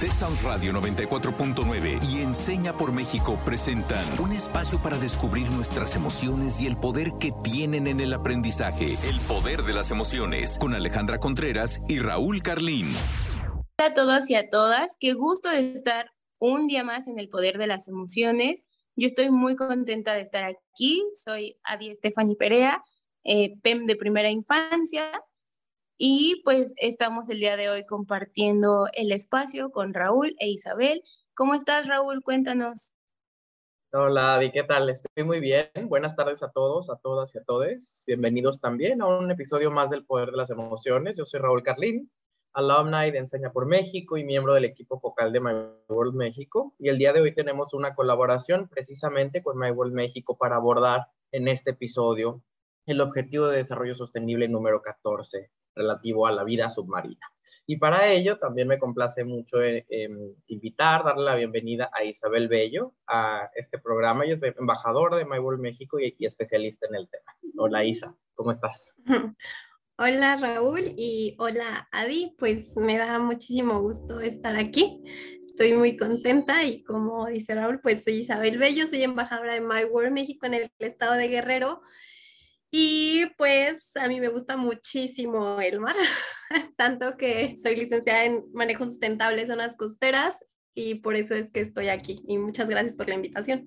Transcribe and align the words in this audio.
Texas 0.00 0.42
Radio 0.42 0.74
94.9 0.74 2.04
y 2.10 2.20
Enseña 2.20 2.76
por 2.76 2.92
México 2.92 3.40
presentan 3.46 4.04
un 4.20 4.30
espacio 4.32 4.78
para 4.82 4.98
descubrir 4.98 5.50
nuestras 5.52 5.96
emociones 5.96 6.60
y 6.60 6.66
el 6.66 6.76
poder 6.76 7.12
que 7.18 7.32
tienen 7.42 7.86
en 7.86 8.00
el 8.00 8.12
aprendizaje. 8.12 8.98
El 9.08 9.18
poder 9.20 9.62
de 9.62 9.72
las 9.72 9.90
emociones 9.90 10.58
con 10.60 10.74
Alejandra 10.74 11.18
Contreras 11.18 11.80
y 11.88 11.98
Raúl 11.98 12.42
Carlín. 12.42 12.88
Hola 13.78 13.88
a 13.88 13.94
todos 13.94 14.28
y 14.28 14.34
a 14.34 14.50
todas, 14.50 14.98
qué 15.00 15.14
gusto 15.14 15.48
de 15.48 15.72
estar 15.72 16.10
un 16.38 16.66
día 16.66 16.84
más 16.84 17.08
en 17.08 17.18
el 17.18 17.30
poder 17.30 17.56
de 17.56 17.66
las 17.66 17.88
emociones. 17.88 18.68
Yo 18.96 19.06
estoy 19.06 19.30
muy 19.30 19.56
contenta 19.56 20.12
de 20.12 20.20
estar 20.20 20.42
aquí. 20.42 21.02
Soy 21.14 21.58
Adi 21.64 21.88
Estefani 21.88 22.36
Perea, 22.36 22.82
eh, 23.24 23.56
PEM 23.62 23.86
de 23.86 23.96
primera 23.96 24.30
infancia 24.30 25.10
y 25.98 26.42
pues 26.44 26.74
estamos 26.78 27.30
el 27.30 27.40
día 27.40 27.56
de 27.56 27.70
hoy 27.70 27.86
compartiendo 27.86 28.86
el 28.92 29.12
espacio 29.12 29.70
con 29.70 29.94
Raúl 29.94 30.36
e 30.38 30.48
Isabel. 30.48 31.02
¿Cómo 31.34 31.54
estás, 31.54 31.88
Raúl? 31.88 32.22
Cuéntanos. 32.22 32.96
Hola, 33.92 34.38
¿qué 34.52 34.62
tal? 34.64 34.90
Estoy 34.90 35.24
muy 35.24 35.40
bien. 35.40 35.70
Buenas 35.84 36.14
tardes 36.14 36.42
a 36.42 36.50
todos, 36.50 36.90
a 36.90 36.96
todas 36.96 37.34
y 37.34 37.38
a 37.38 37.44
todos. 37.44 38.02
Bienvenidos 38.06 38.60
también 38.60 39.00
a 39.00 39.06
un 39.06 39.30
episodio 39.30 39.70
más 39.70 39.88
del 39.88 40.04
Poder 40.04 40.32
de 40.32 40.36
las 40.36 40.50
Emociones. 40.50 41.16
Yo 41.16 41.24
soy 41.24 41.40
Raúl 41.40 41.62
Carlín, 41.62 42.10
alumni 42.52 43.10
de 43.10 43.18
Enseña 43.18 43.52
por 43.52 43.64
México 43.64 44.18
y 44.18 44.24
miembro 44.24 44.52
del 44.52 44.66
equipo 44.66 45.00
focal 45.00 45.32
de 45.32 45.40
My 45.40 45.52
World 45.88 46.14
México. 46.14 46.74
Y 46.78 46.90
el 46.90 46.98
día 46.98 47.14
de 47.14 47.22
hoy 47.22 47.34
tenemos 47.34 47.72
una 47.72 47.94
colaboración 47.94 48.68
precisamente 48.68 49.42
con 49.42 49.58
My 49.58 49.70
World 49.70 49.94
México 49.94 50.36
para 50.36 50.56
abordar 50.56 51.06
en 51.32 51.48
este 51.48 51.70
episodio 51.70 52.42
el 52.84 53.00
Objetivo 53.00 53.46
de 53.46 53.58
Desarrollo 53.58 53.94
Sostenible 53.94 54.46
número 54.48 54.82
14, 54.82 55.50
relativo 55.76 56.26
a 56.26 56.32
la 56.32 56.42
vida 56.42 56.70
submarina. 56.70 57.20
Y 57.68 57.78
para 57.78 58.12
ello 58.12 58.38
también 58.38 58.68
me 58.68 58.78
complace 58.78 59.24
mucho 59.24 59.60
eh, 59.60 59.84
em, 59.88 60.34
invitar, 60.46 61.04
darle 61.04 61.24
la 61.24 61.34
bienvenida 61.34 61.90
a 61.92 62.04
Isabel 62.04 62.46
Bello 62.46 62.94
a 63.08 63.50
este 63.56 63.78
programa. 63.78 64.24
Ella 64.24 64.34
es 64.34 64.56
embajadora 64.56 65.16
de 65.16 65.24
My 65.24 65.38
World 65.38 65.60
México 65.60 65.98
y, 65.98 66.14
especialista 66.20 66.86
en 66.86 66.94
el 66.94 67.08
tema. 67.08 67.36
Hola 67.56 67.84
Isa, 67.84 68.14
¿cómo 68.34 68.52
estás? 68.52 68.94
Hola 69.98 70.36
Raúl 70.36 70.92
y 70.98 71.34
hola 71.38 71.88
Adi, 71.90 72.36
pues 72.38 72.76
me 72.76 72.98
da 72.98 73.18
muchísimo 73.18 73.80
gusto 73.80 74.20
estar 74.20 74.54
aquí. 74.54 75.02
Estoy 75.46 75.72
muy 75.72 75.96
contenta 75.96 76.64
y 76.64 76.84
como 76.84 77.26
dice 77.26 77.54
Raúl, 77.54 77.80
pues 77.80 78.04
soy 78.04 78.16
Isabel 78.16 78.58
Bello, 78.58 78.86
soy 78.86 79.02
embajadora 79.02 79.54
de 79.54 79.62
My 79.62 79.84
World 79.90 80.12
México 80.12 80.44
en 80.44 80.52
el 80.52 80.70
estado 80.80 81.14
de 81.14 81.28
Guerrero 81.28 81.80
y 82.70 83.26
pues 83.36 83.90
a 83.96 84.08
mí 84.08 84.20
me 84.20 84.28
gusta 84.28 84.56
muchísimo 84.56 85.60
el 85.60 85.80
mar, 85.80 85.96
tanto 86.76 87.16
que 87.16 87.56
soy 87.56 87.76
licenciada 87.76 88.24
en 88.24 88.44
manejo 88.52 88.84
sustentable 88.84 89.42
de 89.42 89.46
zonas 89.46 89.76
costeras 89.76 90.44
y 90.74 90.96
por 90.96 91.16
eso 91.16 91.34
es 91.34 91.50
que 91.50 91.60
estoy 91.60 91.88
aquí. 91.88 92.22
Y 92.26 92.38
muchas 92.38 92.68
gracias 92.68 92.94
por 92.94 93.08
la 93.08 93.14
invitación. 93.14 93.66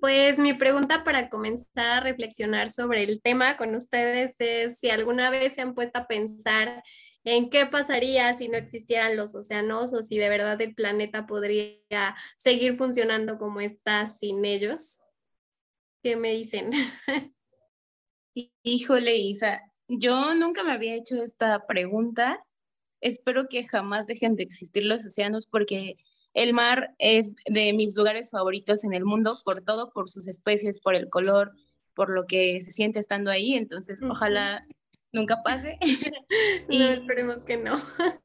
Pues 0.00 0.38
mi 0.38 0.54
pregunta 0.54 1.02
para 1.02 1.28
comenzar 1.28 1.86
a 1.90 2.00
reflexionar 2.00 2.70
sobre 2.70 3.02
el 3.02 3.20
tema 3.20 3.56
con 3.56 3.74
ustedes 3.74 4.36
es 4.38 4.78
si 4.78 4.90
alguna 4.90 5.30
vez 5.30 5.54
se 5.54 5.60
han 5.60 5.74
puesto 5.74 5.98
a 5.98 6.06
pensar 6.06 6.82
en 7.24 7.50
qué 7.50 7.66
pasaría 7.66 8.34
si 8.36 8.48
no 8.48 8.56
existieran 8.56 9.16
los 9.16 9.34
océanos 9.34 9.92
o 9.92 10.02
si 10.02 10.18
de 10.18 10.28
verdad 10.28 10.60
el 10.60 10.74
planeta 10.74 11.26
podría 11.26 12.16
seguir 12.36 12.74
funcionando 12.74 13.38
como 13.38 13.60
está 13.60 14.06
sin 14.06 14.44
ellos. 14.44 15.00
¿Qué 16.02 16.16
me 16.16 16.32
dicen? 16.32 16.70
Híjole, 18.62 19.16
Isa, 19.16 19.62
yo 19.88 20.34
nunca 20.34 20.62
me 20.62 20.72
había 20.72 20.94
hecho 20.94 21.22
esta 21.22 21.66
pregunta. 21.66 22.44
Espero 23.00 23.48
que 23.48 23.64
jamás 23.64 24.06
dejen 24.06 24.36
de 24.36 24.44
existir 24.44 24.84
los 24.84 25.04
océanos 25.04 25.46
porque 25.46 25.94
el 26.34 26.52
mar 26.52 26.94
es 26.98 27.36
de 27.46 27.72
mis 27.72 27.96
lugares 27.96 28.30
favoritos 28.30 28.84
en 28.84 28.94
el 28.94 29.04
mundo 29.04 29.36
por 29.44 29.64
todo, 29.64 29.90
por 29.92 30.08
sus 30.08 30.28
especies, 30.28 30.78
por 30.78 30.94
el 30.94 31.08
color, 31.08 31.52
por 31.94 32.10
lo 32.10 32.26
que 32.26 32.60
se 32.60 32.70
siente 32.70 33.00
estando 33.00 33.30
ahí. 33.30 33.54
Entonces, 33.54 34.02
ojalá 34.02 34.64
nunca 35.12 35.42
pase. 35.42 35.78
y 36.68 36.82
esperemos 36.82 37.44
que 37.44 37.56
no. 37.56 37.80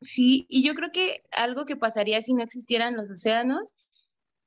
sí, 0.00 0.46
y 0.48 0.62
yo 0.62 0.74
creo 0.74 0.90
que 0.92 1.22
algo 1.30 1.64
que 1.64 1.76
pasaría 1.76 2.22
si 2.22 2.34
no 2.34 2.42
existieran 2.42 2.96
los 2.96 3.10
océanos, 3.10 3.74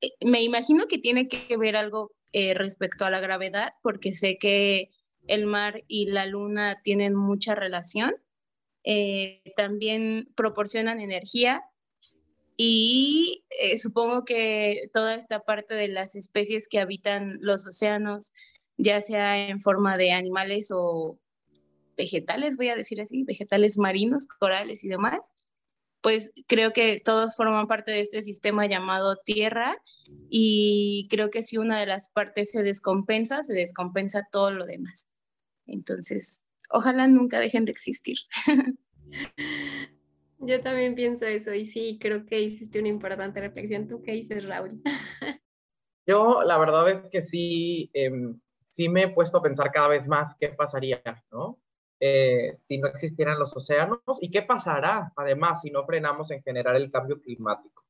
eh, 0.02 0.12
me 0.22 0.42
imagino 0.44 0.86
que 0.88 0.98
tiene 0.98 1.28
que 1.28 1.58
ver 1.58 1.76
algo 1.76 2.12
eh, 2.32 2.54
respecto 2.54 3.06
a 3.06 3.10
la 3.10 3.20
gravedad, 3.20 3.72
porque 3.82 4.14
sé 4.14 4.38
que 4.38 4.90
el 5.28 5.46
mar 5.46 5.84
y 5.88 6.08
la 6.08 6.26
luna 6.26 6.82
tienen 6.84 7.16
mucha 7.16 7.56
relación. 7.56 8.16
Eh, 8.84 9.44
también 9.58 10.30
proporcionan 10.36 11.02
energía 11.02 11.64
y 12.56 13.44
supongo 13.78 14.26
que 14.26 14.90
toda 14.92 15.16
esta 15.16 15.42
parte 15.42 15.76
de 15.76 15.90
las 15.90 16.16
especies 16.16 16.68
que 16.68 16.80
habitan 16.80 17.38
los 17.42 17.68
océanos 17.68 18.34
ya 18.80 19.02
sea 19.02 19.50
en 19.50 19.60
forma 19.60 19.98
de 19.98 20.14
animales 20.14 20.70
o 20.72 21.20
vegetales, 21.98 22.56
voy 22.56 22.70
a 22.70 22.76
decir 22.76 23.02
así, 23.02 23.24
vegetales 23.24 23.78
marinos, 23.78 24.26
corales 24.26 24.86
y 24.86 24.88
demás, 24.88 25.34
pues 26.02 26.32
creo 26.48 26.72
que 26.72 26.98
todos 27.04 27.36
forman 27.36 27.68
parte 27.68 27.92
de 27.92 28.00
este 28.00 28.24
sistema 28.24 28.66
llamado 28.68 29.18
Tierra 29.18 29.76
y 30.30 31.06
creo 31.10 31.30
que 31.30 31.44
si 31.44 31.58
una 31.58 31.78
de 31.78 31.88
las 31.88 32.10
partes 32.10 32.52
se 32.52 32.64
descompensa, 32.64 33.44
se 33.44 33.54
descompensa 33.54 34.26
todo 34.32 34.52
lo 34.52 34.66
demás. 34.66 35.12
Entonces, 35.68 36.46
ojalá 36.72 37.08
nunca 37.08 37.42
dejen 37.42 37.66
de 37.66 37.74
existir. 37.74 38.18
Yo 40.40 40.62
también 40.62 40.96
pienso 40.96 41.26
eso 41.26 41.54
y 41.54 41.66
sí, 41.66 41.98
creo 42.00 42.26
que 42.26 42.40
hiciste 42.40 42.80
una 42.80 42.88
importante 42.88 43.42
reflexión. 43.42 43.90
¿Tú 43.90 44.02
qué 44.02 44.14
dices, 44.14 44.46
Raúl? 44.46 44.82
Yo, 46.08 46.44
la 46.44 46.58
verdad 46.58 46.90
es 46.90 47.04
que 47.12 47.22
sí, 47.22 47.92
em, 47.94 48.40
sí 48.70 48.88
me 48.88 49.04
he 49.04 49.10
puesto 49.10 49.40
a 49.40 49.44
pensar 49.44 49.72
cada 49.72 49.90
vez 49.90 50.08
más 50.08 50.36
qué 50.40 50.50
pasaría, 50.50 51.02
¿no? 51.32 51.60
Eh, 52.00 52.54
si 52.56 52.78
no 52.78 52.88
existieran 52.88 53.38
los 53.38 53.54
océanos 53.54 54.00
y 54.22 54.32
qué 54.32 54.42
pasará, 54.44 55.12
además, 55.18 55.62
si 55.62 55.70
no 55.70 55.86
frenamos 55.86 56.32
en 56.32 56.42
generar 56.42 56.76
el 56.78 56.90
cambio 56.90 57.20
climático. 57.20 57.84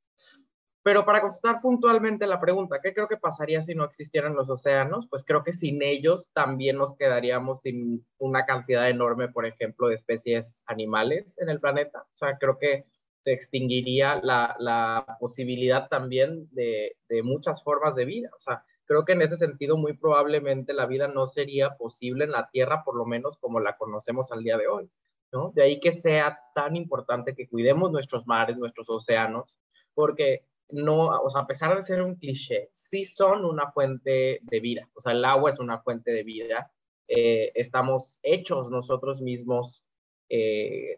Pero 0.82 1.06
para 1.06 1.22
contestar 1.22 1.62
puntualmente 1.62 2.26
la 2.26 2.40
pregunta, 2.40 2.80
¿qué 2.82 2.94
creo 2.94 3.08
que 3.08 3.18
pasaría 3.18 3.62
si 3.62 3.76
no 3.76 3.84
existieran 3.84 4.34
los 4.34 4.50
océanos? 4.50 5.08
Pues 5.10 5.24
creo 5.24 5.44
que 5.44 5.52
sin 5.52 5.84
ellos 5.84 6.32
también 6.34 6.78
nos 6.78 6.96
quedaríamos 6.96 7.62
sin 7.62 8.08
una 8.18 8.46
cantidad 8.46 8.90
enorme, 8.90 9.28
por 9.28 9.46
ejemplo, 9.46 9.90
de 9.90 9.96
especies 9.96 10.64
animales 10.66 11.38
en 11.38 11.50
el 11.50 11.60
planeta. 11.60 12.02
O 12.02 12.18
sea, 12.18 12.38
creo 12.38 12.58
que 12.58 12.86
se 13.22 13.34
extinguiría 13.34 14.22
la, 14.24 14.56
la 14.60 15.18
posibilidad 15.20 15.90
también 15.90 16.48
de, 16.52 16.96
de, 17.10 17.24
muchas 17.24 17.62
formas 17.62 17.94
de 17.96 18.06
vida. 18.06 18.30
O 18.36 18.40
sea, 18.40 18.64
creo 18.90 19.06
que 19.06 19.12
en 19.12 19.22
ese 19.22 19.38
sentido 19.38 19.78
muy 19.78 19.94
probablemente 19.94 20.74
la 20.74 20.88
vida 20.88 21.08
no 21.08 21.28
sería 21.28 21.78
posible 21.78 22.26
en 22.26 22.32
la 22.32 22.50
Tierra, 22.50 22.84
por 22.84 22.96
lo 22.98 23.06
menos 23.06 23.38
como 23.38 23.60
la 23.60 23.78
conocemos 23.78 24.32
al 24.32 24.44
día 24.44 24.58
de 24.58 24.68
hoy. 24.68 24.90
¿no? 25.32 25.52
De 25.54 25.62
ahí 25.62 25.80
que 25.80 25.92
sea 25.92 26.40
tan 26.56 26.76
importante 26.76 27.36
que 27.36 27.48
cuidemos 27.48 27.92
nuestros 27.92 28.26
mares, 28.26 28.58
nuestros 28.58 28.90
océanos, 28.90 29.60
porque 29.94 30.48
no, 30.70 31.06
o 31.06 31.30
sea, 31.30 31.42
a 31.42 31.48
pesar 31.48 31.76
de 31.76 31.84
ser 31.84 32.02
un 32.02 32.16
cliché, 32.16 32.72
sí 32.74 33.06
son 33.06 33.46
una 33.46 33.72
fuente 33.72 34.40
de 34.42 34.60
vida. 34.60 34.90
O 34.96 35.02
sea, 35.02 35.12
el 35.12 35.24
agua 35.24 35.52
es 35.52 35.60
una 35.60 35.84
fuente 35.84 36.12
de 36.12 36.24
vida. 36.24 36.72
Eh, 37.08 37.52
estamos 37.54 38.20
hechos 38.24 38.72
nosotros 38.72 39.22
mismos 39.22 39.84
eh, 40.30 40.98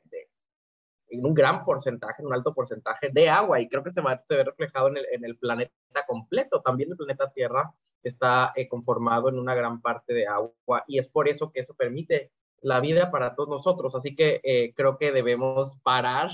en 1.11 1.25
un 1.25 1.33
gran 1.33 1.63
porcentaje, 1.66 2.25
un 2.25 2.33
alto 2.33 2.53
porcentaje 2.53 3.09
de 3.11 3.29
agua 3.29 3.59
y 3.59 3.67
creo 3.67 3.83
que 3.83 3.91
se, 3.91 4.01
va, 4.01 4.23
se 4.25 4.35
ve 4.35 4.44
reflejado 4.44 4.88
en 4.88 4.97
el, 4.97 5.05
en 5.11 5.25
el, 5.25 5.38
planeta 5.38 5.72
completo. 6.07 6.61
También 6.61 6.89
el 6.89 6.97
planeta 6.97 7.31
Tierra 7.31 7.73
está 8.01 8.53
eh, 8.55 8.67
conformado 8.67 9.29
en 9.29 9.38
una 9.38 9.53
gran 9.53 9.81
parte 9.81 10.13
de 10.13 10.25
agua 10.25 10.83
y 10.88 11.00
es 11.00 11.07
por 11.07 11.27
eso 11.27 11.51
que 11.51 11.59
eso 11.59 11.74
permite 11.74 12.31
la 12.62 12.80
vida 12.80 13.12
para 13.12 13.36
todos 13.36 13.50
nosotros. 13.50 13.94
Así 13.94 14.15
que 14.15 14.39
eh, 14.44 14.74
creo 14.74 14.97
que 14.97 15.12
debemos 15.12 15.80
parar 15.83 16.31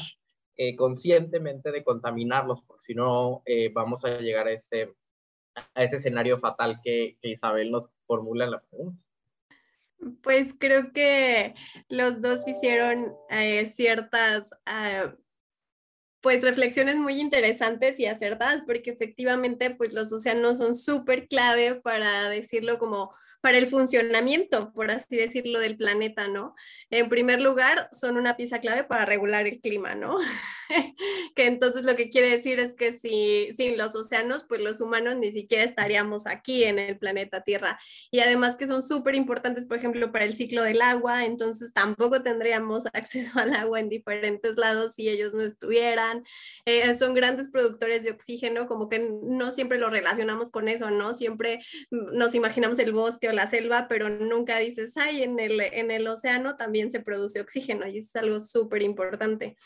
eh, 0.55 0.75
conscientemente 0.75 1.71
de 1.71 1.83
contaminarlos, 1.83 2.61
porque 2.61 2.83
si 2.83 2.95
no 2.95 3.43
vamos 3.73 4.05
a 4.05 4.19
llegar 4.19 4.47
a 4.47 4.51
ese, 4.51 4.93
a 5.73 5.83
ese 5.83 5.97
escenario 5.97 6.37
fatal 6.37 6.79
que, 6.83 7.17
que 7.21 7.29
Isabel 7.29 7.71
nos 7.71 7.91
formula 8.05 8.45
en 8.45 8.51
la 8.51 8.61
pregunta. 8.61 9.06
Pues 10.21 10.53
creo 10.57 10.91
que 10.93 11.55
los 11.89 12.21
dos 12.21 12.47
hicieron 12.47 13.13
eh, 13.29 13.65
ciertas, 13.65 14.49
ah, 14.65 15.13
pues 16.21 16.43
reflexiones 16.43 16.97
muy 16.97 17.19
interesantes 17.19 17.99
y 17.99 18.05
acertadas, 18.05 18.63
porque 18.65 18.91
efectivamente 18.91 19.71
pues 19.71 19.93
los 19.93 20.11
océanos 20.11 20.57
son 20.57 20.73
súper 20.75 21.27
clave 21.27 21.75
para 21.75 22.29
decirlo 22.29 22.79
como 22.79 23.13
para 23.41 23.57
el 23.57 23.67
funcionamiento, 23.67 24.73
por 24.73 24.91
así 24.91 25.15
decirlo, 25.15 25.59
del 25.59 25.77
planeta, 25.77 26.27
¿no? 26.27 26.55
En 26.89 27.09
primer 27.09 27.41
lugar, 27.41 27.87
son 27.91 28.17
una 28.17 28.35
pieza 28.35 28.59
clave 28.59 28.83
para 28.83 29.05
regular 29.05 29.47
el 29.47 29.61
clima, 29.61 29.95
¿no? 29.95 30.17
que 31.35 31.45
entonces 31.45 31.83
lo 31.83 31.95
que 31.95 32.09
quiere 32.09 32.29
decir 32.29 32.59
es 32.59 32.73
que 32.73 32.97
si 32.97 33.53
sin 33.55 33.77
los 33.77 33.95
océanos, 33.95 34.43
pues 34.43 34.61
los 34.61 34.81
humanos 34.81 35.17
ni 35.17 35.31
siquiera 35.31 35.63
estaríamos 35.63 36.27
aquí 36.27 36.63
en 36.63 36.79
el 36.79 36.97
planeta 36.97 37.41
Tierra. 37.41 37.79
Y 38.11 38.19
además 38.19 38.55
que 38.55 38.67
son 38.67 38.83
súper 38.83 39.15
importantes, 39.15 39.65
por 39.65 39.77
ejemplo, 39.77 40.11
para 40.11 40.25
el 40.25 40.35
ciclo 40.35 40.63
del 40.63 40.81
agua, 40.81 41.25
entonces 41.25 41.73
tampoco 41.73 42.21
tendríamos 42.23 42.83
acceso 42.93 43.39
al 43.39 43.53
agua 43.53 43.79
en 43.79 43.89
diferentes 43.89 44.55
lados 44.57 44.93
si 44.95 45.09
ellos 45.09 45.33
no 45.33 45.41
estuvieran. 45.41 46.23
Eh, 46.65 46.93
son 46.95 47.13
grandes 47.13 47.49
productores 47.49 48.03
de 48.03 48.11
oxígeno, 48.11 48.67
como 48.67 48.89
que 48.89 48.99
no 48.99 49.51
siempre 49.51 49.77
lo 49.77 49.89
relacionamos 49.89 50.51
con 50.51 50.67
eso, 50.67 50.89
¿no? 50.91 51.15
Siempre 51.15 51.59
nos 51.91 52.35
imaginamos 52.35 52.79
el 52.79 52.91
bosque 52.91 53.29
o 53.29 53.31
la 53.31 53.49
selva, 53.49 53.87
pero 53.87 54.09
nunca 54.09 54.57
dices, 54.59 54.95
ay, 54.97 55.23
en 55.23 55.39
el, 55.39 55.59
en 55.61 55.91
el 55.91 56.07
océano 56.07 56.55
también 56.57 56.91
se 56.91 56.99
produce 56.99 57.39
oxígeno 57.39 57.87
y 57.87 57.99
es 57.99 58.15
algo 58.15 58.39
súper 58.39 58.83
importante. 58.83 59.57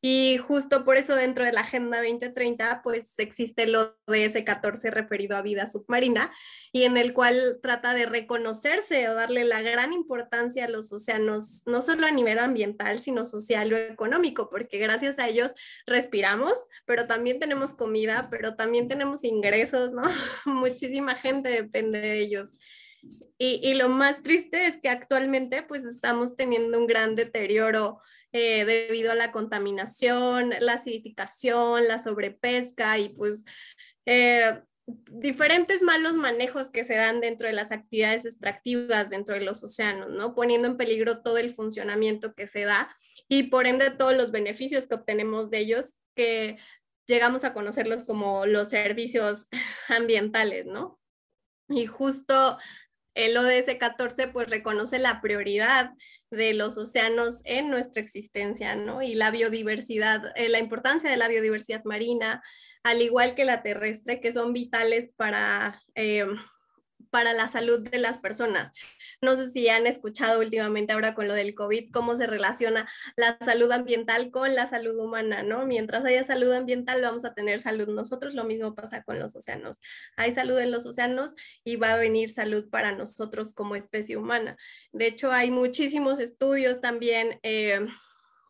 Y 0.00 0.38
justo 0.38 0.84
por 0.84 0.96
eso 0.96 1.16
dentro 1.16 1.44
de 1.44 1.52
la 1.52 1.62
Agenda 1.62 1.98
2030, 1.98 2.82
pues 2.84 3.18
existe 3.18 3.64
el 3.64 3.74
ODS 3.74 4.44
14 4.46 4.92
referido 4.92 5.36
a 5.36 5.42
vida 5.42 5.68
submarina 5.68 6.32
y 6.72 6.84
en 6.84 6.96
el 6.96 7.12
cual 7.12 7.58
trata 7.62 7.94
de 7.94 8.06
reconocerse 8.06 9.08
o 9.08 9.14
darle 9.14 9.44
la 9.44 9.60
gran 9.60 9.92
importancia 9.92 10.66
a 10.66 10.68
los 10.68 10.92
océanos, 10.92 11.62
no 11.66 11.82
solo 11.82 12.06
a 12.06 12.12
nivel 12.12 12.38
ambiental, 12.38 13.02
sino 13.02 13.24
social 13.24 13.72
o 13.72 13.76
económico, 13.76 14.48
porque 14.50 14.78
gracias 14.78 15.18
a 15.18 15.26
ellos 15.26 15.52
respiramos, 15.84 16.54
pero 16.86 17.08
también 17.08 17.40
tenemos 17.40 17.74
comida, 17.74 18.28
pero 18.30 18.54
también 18.54 18.86
tenemos 18.86 19.24
ingresos, 19.24 19.92
¿no? 19.92 20.02
Muchísima 20.44 21.16
gente 21.16 21.48
depende 21.48 22.00
de 22.00 22.20
ellos. 22.20 22.58
Y, 23.40 23.74
lo 23.74 23.88
más 23.88 24.22
triste 24.22 24.66
es 24.66 24.78
que 24.78 24.88
actualmente 24.88 25.62
pues 25.62 25.84
estamos 25.84 26.34
teniendo 26.34 26.76
un 26.76 26.88
gran 26.88 27.14
deterioro 27.14 28.00
eh, 28.32 28.64
debido 28.64 29.12
a 29.12 29.14
la 29.14 29.32
contaminación, 29.32 30.54
la 30.60 30.74
acidificación, 30.74 31.88
la 31.88 31.98
sobrepesca 31.98 32.98
y 32.98 33.08
pues 33.10 33.44
eh, 34.06 34.62
diferentes 34.86 35.82
malos 35.82 36.14
manejos 36.14 36.70
que 36.70 36.84
se 36.84 36.94
dan 36.94 37.20
dentro 37.20 37.46
de 37.46 37.52
las 37.52 37.72
actividades 37.72 38.24
extractivas 38.24 39.10
dentro 39.10 39.34
de 39.34 39.44
los 39.44 39.62
océanos, 39.62 40.10
¿no? 40.10 40.34
Poniendo 40.34 40.68
en 40.68 40.76
peligro 40.76 41.22
todo 41.22 41.38
el 41.38 41.54
funcionamiento 41.54 42.34
que 42.34 42.48
se 42.48 42.64
da 42.64 42.94
y 43.28 43.44
por 43.44 43.66
ende 43.66 43.90
todos 43.90 44.16
los 44.16 44.30
beneficios 44.30 44.86
que 44.86 44.94
obtenemos 44.94 45.50
de 45.50 45.58
ellos 45.58 45.94
que 46.14 46.58
llegamos 47.06 47.44
a 47.44 47.52
conocerlos 47.52 48.04
como 48.04 48.46
los 48.46 48.68
servicios 48.68 49.48
ambientales, 49.88 50.66
¿no? 50.66 50.98
Y 51.68 51.86
justo 51.86 52.58
el 53.18 53.36
ODS 53.36 53.76
14 53.78 54.28
pues 54.28 54.48
reconoce 54.48 54.98
la 54.98 55.20
prioridad 55.20 55.90
de 56.30 56.54
los 56.54 56.76
océanos 56.78 57.40
en 57.44 57.68
nuestra 57.68 58.00
existencia, 58.00 58.76
¿no? 58.76 59.02
Y 59.02 59.14
la 59.14 59.30
biodiversidad, 59.30 60.32
eh, 60.36 60.48
la 60.48 60.60
importancia 60.60 61.10
de 61.10 61.16
la 61.16 61.26
biodiversidad 61.26 61.82
marina, 61.84 62.42
al 62.84 63.02
igual 63.02 63.34
que 63.34 63.44
la 63.44 63.62
terrestre, 63.62 64.20
que 64.20 64.32
son 64.32 64.52
vitales 64.52 65.10
para 65.16 65.82
eh, 65.96 66.26
para 67.10 67.32
la 67.32 67.48
salud 67.48 67.80
de 67.80 67.98
las 67.98 68.18
personas. 68.18 68.72
No 69.20 69.36
sé 69.36 69.50
si 69.50 69.68
han 69.68 69.86
escuchado 69.86 70.40
últimamente 70.40 70.92
ahora 70.92 71.14
con 71.14 71.28
lo 71.28 71.34
del 71.34 71.54
COVID, 71.54 71.90
cómo 71.92 72.16
se 72.16 72.26
relaciona 72.26 72.88
la 73.16 73.38
salud 73.44 73.70
ambiental 73.72 74.30
con 74.30 74.54
la 74.54 74.68
salud 74.68 74.98
humana, 74.98 75.42
¿no? 75.42 75.66
Mientras 75.66 76.04
haya 76.04 76.24
salud 76.24 76.52
ambiental, 76.52 77.02
vamos 77.02 77.24
a 77.24 77.34
tener 77.34 77.60
salud 77.60 77.88
nosotros, 77.88 78.34
lo 78.34 78.44
mismo 78.44 78.74
pasa 78.74 79.02
con 79.02 79.18
los 79.18 79.36
océanos. 79.36 79.80
Hay 80.16 80.32
salud 80.34 80.58
en 80.58 80.70
los 80.70 80.86
océanos 80.86 81.34
y 81.64 81.76
va 81.76 81.94
a 81.94 81.98
venir 81.98 82.30
salud 82.30 82.68
para 82.70 82.92
nosotros 82.92 83.54
como 83.54 83.76
especie 83.76 84.16
humana. 84.16 84.56
De 84.92 85.06
hecho, 85.06 85.32
hay 85.32 85.50
muchísimos 85.50 86.20
estudios 86.20 86.80
también. 86.80 87.38
Eh, 87.42 87.86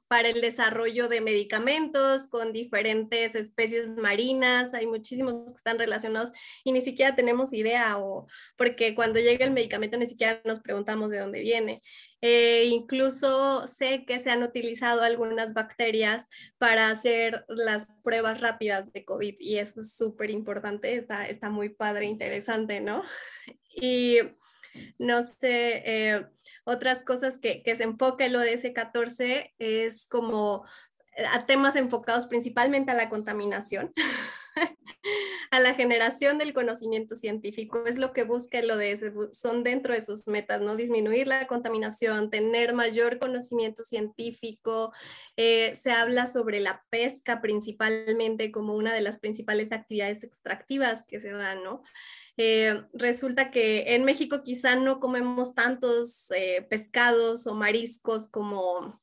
para 0.08 0.28
el 0.28 0.40
desarrollo 0.40 1.08
de 1.08 1.20
medicamentos 1.20 2.26
con 2.26 2.52
diferentes 2.52 3.34
especies 3.34 3.90
marinas. 3.90 4.74
Hay 4.74 4.86
muchísimos 4.86 5.44
que 5.46 5.56
están 5.56 5.78
relacionados 5.78 6.32
y 6.64 6.72
ni 6.72 6.80
siquiera 6.80 7.14
tenemos 7.14 7.52
idea 7.52 7.98
o 7.98 8.26
porque 8.56 8.94
cuando 8.94 9.20
llega 9.20 9.44
el 9.44 9.52
medicamento 9.52 9.98
ni 9.98 10.06
siquiera 10.06 10.40
nos 10.44 10.60
preguntamos 10.60 11.10
de 11.10 11.18
dónde 11.20 11.40
viene. 11.40 11.82
Eh, 12.20 12.64
incluso 12.64 13.64
sé 13.68 14.04
que 14.04 14.18
se 14.18 14.30
han 14.30 14.42
utilizado 14.42 15.02
algunas 15.02 15.54
bacterias 15.54 16.26
para 16.58 16.90
hacer 16.90 17.44
las 17.48 17.86
pruebas 18.02 18.40
rápidas 18.40 18.92
de 18.92 19.04
COVID 19.04 19.36
y 19.38 19.58
eso 19.58 19.80
es 19.80 19.94
súper 19.94 20.30
importante, 20.30 20.96
está, 20.96 21.26
está 21.28 21.48
muy 21.48 21.68
padre, 21.68 22.06
interesante, 22.06 22.80
¿no? 22.80 23.04
Y 23.70 24.18
no 24.98 25.22
sé, 25.22 25.82
eh, 25.84 26.26
otras 26.64 27.02
cosas 27.02 27.38
que, 27.38 27.62
se 27.64 27.84
enfoca 27.84 28.26
el 28.26 28.36
ODS 28.36 28.72
14 28.74 29.54
es 29.58 30.06
como 30.06 30.64
eh, 31.16 31.24
a 31.32 31.46
temas 31.46 31.76
enfocados 31.76 32.26
principalmente 32.26 32.92
a 32.92 32.94
la 32.94 33.08
contaminación, 33.08 33.92
a 35.50 35.60
la 35.60 35.74
generación 35.74 36.38
del 36.38 36.52
conocimiento 36.52 37.16
científico. 37.16 37.84
Es 37.86 37.98
lo 37.98 38.12
que 38.12 38.24
busca 38.24 38.58
el 38.58 38.70
ODS, 38.70 39.12
son 39.32 39.64
dentro 39.64 39.94
de 39.94 40.02
sus 40.02 40.26
metas, 40.26 40.60
¿no? 40.60 40.76
Disminuir 40.76 41.26
la 41.26 41.46
contaminación, 41.46 42.30
tener 42.30 42.74
mayor 42.74 43.18
conocimiento 43.18 43.82
científico. 43.82 44.92
Eh, 45.36 45.74
se 45.74 45.90
habla 45.90 46.26
sobre 46.26 46.60
la 46.60 46.84
pesca 46.90 47.40
principalmente 47.40 48.50
como 48.50 48.74
una 48.74 48.92
de 48.92 49.00
las 49.00 49.18
principales 49.18 49.72
actividades 49.72 50.24
extractivas 50.24 51.04
que 51.06 51.20
se 51.20 51.32
dan, 51.32 51.62
¿no? 51.62 51.82
Eh, 52.36 52.82
resulta 52.92 53.50
que 53.50 53.94
en 53.94 54.04
México 54.04 54.42
quizá 54.44 54.76
no 54.76 55.00
comemos 55.00 55.54
tantos 55.54 56.30
eh, 56.30 56.64
pescados 56.70 57.48
o 57.48 57.54
mariscos 57.54 58.28
como, 58.28 59.00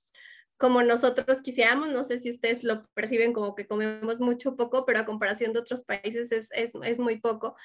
como 0.57 0.83
nosotros 0.83 1.41
quisiéramos. 1.41 1.89
No 1.89 2.03
sé 2.03 2.19
si 2.19 2.31
ustedes 2.31 2.63
lo 2.63 2.87
perciben 2.93 3.33
como 3.33 3.55
que 3.55 3.67
comemos 3.67 4.21
mucho 4.21 4.55
poco, 4.55 4.85
pero 4.85 4.99
a 4.99 5.05
comparación 5.05 5.53
de 5.53 5.59
otros 5.59 5.83
países 5.83 6.31
es, 6.31 6.49
es, 6.51 6.73
es 6.83 6.99
muy 6.99 7.19
poco. 7.19 7.55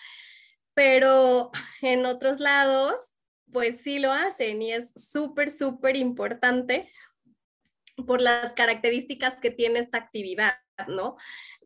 Pero 0.74 1.50
en 1.82 2.06
otros 2.06 2.40
lados, 2.40 3.12
pues 3.52 3.80
sí 3.82 3.98
lo 3.98 4.12
hacen 4.12 4.62
y 4.62 4.72
es 4.72 4.92
súper, 4.94 5.50
súper 5.50 5.96
importante 5.96 6.90
por 8.06 8.20
las 8.20 8.52
características 8.54 9.36
que 9.40 9.50
tiene 9.50 9.80
esta 9.80 9.98
actividad, 9.98 10.54
¿no? 10.88 11.16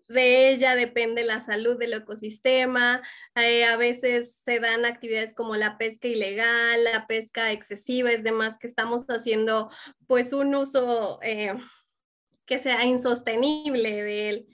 De 0.08 0.50
ella 0.50 0.74
depende 0.74 1.24
la 1.24 1.40
salud 1.40 1.78
del 1.78 1.94
ecosistema. 1.94 3.02
Eh, 3.34 3.64
a 3.64 3.76
veces 3.76 4.34
se 4.44 4.60
dan 4.60 4.84
actividades 4.84 5.34
como 5.34 5.56
la 5.56 5.78
pesca 5.78 6.08
ilegal, 6.08 6.84
la 6.84 7.06
pesca 7.06 7.52
excesiva, 7.52 8.10
es 8.10 8.22
demás 8.22 8.58
que 8.58 8.66
estamos 8.66 9.04
haciendo 9.08 9.70
pues 10.06 10.32
un 10.32 10.54
uso 10.54 11.18
eh, 11.22 11.54
que 12.46 12.58
sea 12.58 12.84
insostenible 12.84 14.02
de 14.02 14.28
él. 14.30 14.46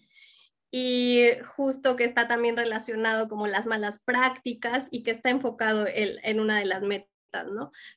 Y 0.73 1.27
justo 1.57 1.97
que 1.97 2.05
está 2.05 2.29
también 2.29 2.57
relacionado 2.57 3.29
como 3.29 3.49
las 3.49 3.67
malas 3.67 4.01
prácticas 4.05 4.87
y 4.93 5.03
que 5.03 5.11
está 5.11 5.31
enfocado 5.31 5.87
en 5.89 6.39
una 6.39 6.59
de 6.59 6.65
las 6.67 6.83
metas 6.83 7.11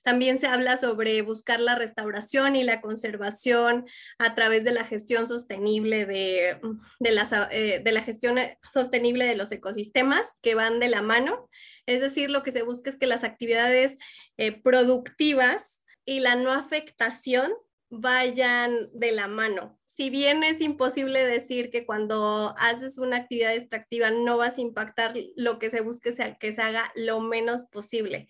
también 0.04 0.40
se 0.40 0.48
habla 0.48 0.78
sobre 0.78 1.22
buscar 1.22 1.60
la 1.60 1.76
restauración 1.76 2.56
y 2.56 2.64
la 2.64 2.82
conservación 2.82 3.86
a 4.18 4.36
través 4.36 4.64
de 4.64 4.72
la 4.72 4.86
gestión 4.86 5.28
sostenible 5.28 6.06
de, 6.06 6.60
de, 7.00 7.22
eh, 7.52 7.82
de 7.84 7.92
la 7.92 8.02
gestión 8.02 8.38
sostenible 8.72 9.26
de 9.26 9.36
los 9.36 9.52
ecosistemas 9.52 10.38
que 10.42 10.56
van 10.56 10.80
de 10.80 10.90
la 10.90 11.02
mano. 11.02 11.50
Es 11.86 12.00
decir, 12.02 12.30
lo 12.30 12.44
que 12.44 12.52
se 12.52 12.64
busca 12.64 12.90
es 12.90 12.98
que 12.98 13.08
las 13.08 13.24
actividades 13.24 13.98
eh, 14.38 14.52
productivas 14.52 15.82
y 16.06 16.20
la 16.20 16.36
no 16.36 16.52
afectación 16.52 17.52
vayan 17.90 18.90
de 18.94 19.12
la 19.12 19.28
mano. 19.28 19.80
Si 19.86 20.10
bien 20.10 20.44
es 20.44 20.60
imposible 20.62 21.24
decir 21.24 21.70
que 21.70 21.86
cuando 21.86 22.56
haces 22.58 22.98
una 22.98 23.18
actividad 23.18 23.54
extractiva 23.54 24.10
no 24.10 24.38
vas 24.38 24.58
a 24.58 24.62
impactar, 24.62 25.14
lo 25.36 25.60
que 25.60 25.70
se 25.70 25.82
busque 25.82 26.10
es 26.10 26.20
que 26.40 26.54
se 26.54 26.62
haga 26.62 26.92
lo 26.96 27.20
menos 27.20 27.66
posible. 27.66 28.28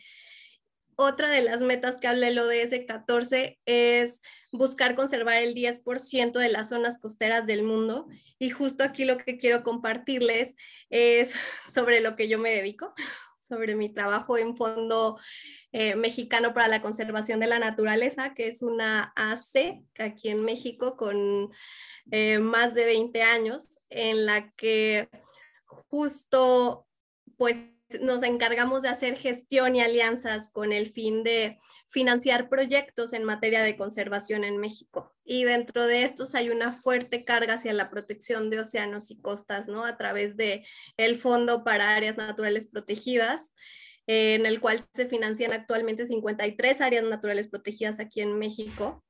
Otra 0.96 1.30
de 1.30 1.42
las 1.42 1.62
metas 1.62 1.98
que 1.98 2.08
habla 2.08 2.28
el 2.28 2.40
ODS 2.40 2.86
14 2.88 3.60
es 3.66 4.22
buscar 4.52 4.96
conservar 4.96 5.42
el 5.42 5.56
10% 5.56 6.32
de 6.40 6.50
las 6.50 6.70
zonas 6.70 7.00
costeras 7.00 7.46
del 7.46 7.64
mundo. 7.64 8.08
Y 8.40 8.50
justo 8.50 8.84
aquí 8.84 9.06
lo 9.06 9.18
que 9.18 9.38
quiero 9.38 9.64
compartirles 9.64 10.56
es 10.90 11.34
sobre 11.74 12.02
lo 12.02 12.16
que 12.16 12.28
yo 12.28 12.40
me 12.40 12.52
dedico, 12.52 12.94
sobre 13.42 13.76
mi 13.76 13.90
trabajo 13.90 14.38
en 14.38 14.56
Fondo 14.56 15.20
eh, 15.72 15.96
Mexicano 15.96 16.54
para 16.54 16.68
la 16.68 16.82
Conservación 16.82 17.40
de 17.40 17.48
la 17.48 17.60
Naturaleza, 17.60 18.34
que 18.34 18.48
es 18.48 18.62
una 18.62 19.12
AC 19.16 19.82
aquí 19.98 20.30
en 20.30 20.44
México 20.44 20.96
con 20.96 21.52
eh, 22.12 22.40
más 22.40 22.74
de 22.76 22.86
20 22.86 23.24
años, 23.24 23.80
en 23.90 24.26
la 24.26 24.52
que 24.52 25.10
justo 25.66 26.88
pues 27.38 27.73
nos 28.02 28.24
encargamos 28.24 28.82
de 28.82 28.90
hacer 28.90 29.16
gestión 29.16 29.76
y 29.76 29.82
alianzas 29.82 30.50
con 30.52 30.72
el 30.72 30.88
fin 30.88 31.24
de 31.24 31.60
financiar 31.88 32.50
proyectos 32.50 33.14
en 33.14 33.24
materia 33.24 33.62
de 33.62 33.78
conservación 33.78 34.44
en 34.44 34.58
México. 34.58 35.16
Y 35.24 35.44
dentro 35.44 35.86
de 35.86 36.04
estos 36.04 36.36
hay 36.36 36.50
una 36.50 36.74
fuerte 36.74 37.24
carga 37.24 37.56
hacia 37.56 37.74
la 37.74 37.90
protección 37.90 38.50
de 38.50 38.60
océanos 38.60 39.12
y 39.12 39.22
costas, 39.22 39.68
¿no? 39.68 39.86
A 39.86 39.98
través 39.98 40.36
de 40.38 40.66
el 40.98 41.16
Fondo 41.16 41.64
para 41.64 41.96
Áreas 41.96 42.18
Naturales 42.18 42.68
Protegidas, 42.68 43.54
en 44.08 44.46
el 44.46 44.60
cual 44.60 44.84
se 44.94 45.06
financian 45.06 45.54
actualmente 45.54 46.06
53 46.06 46.82
áreas 46.82 47.06
naturales 47.06 47.48
protegidas 47.48 48.00
aquí 48.00 48.22
en 48.22 48.38
México 48.38 49.04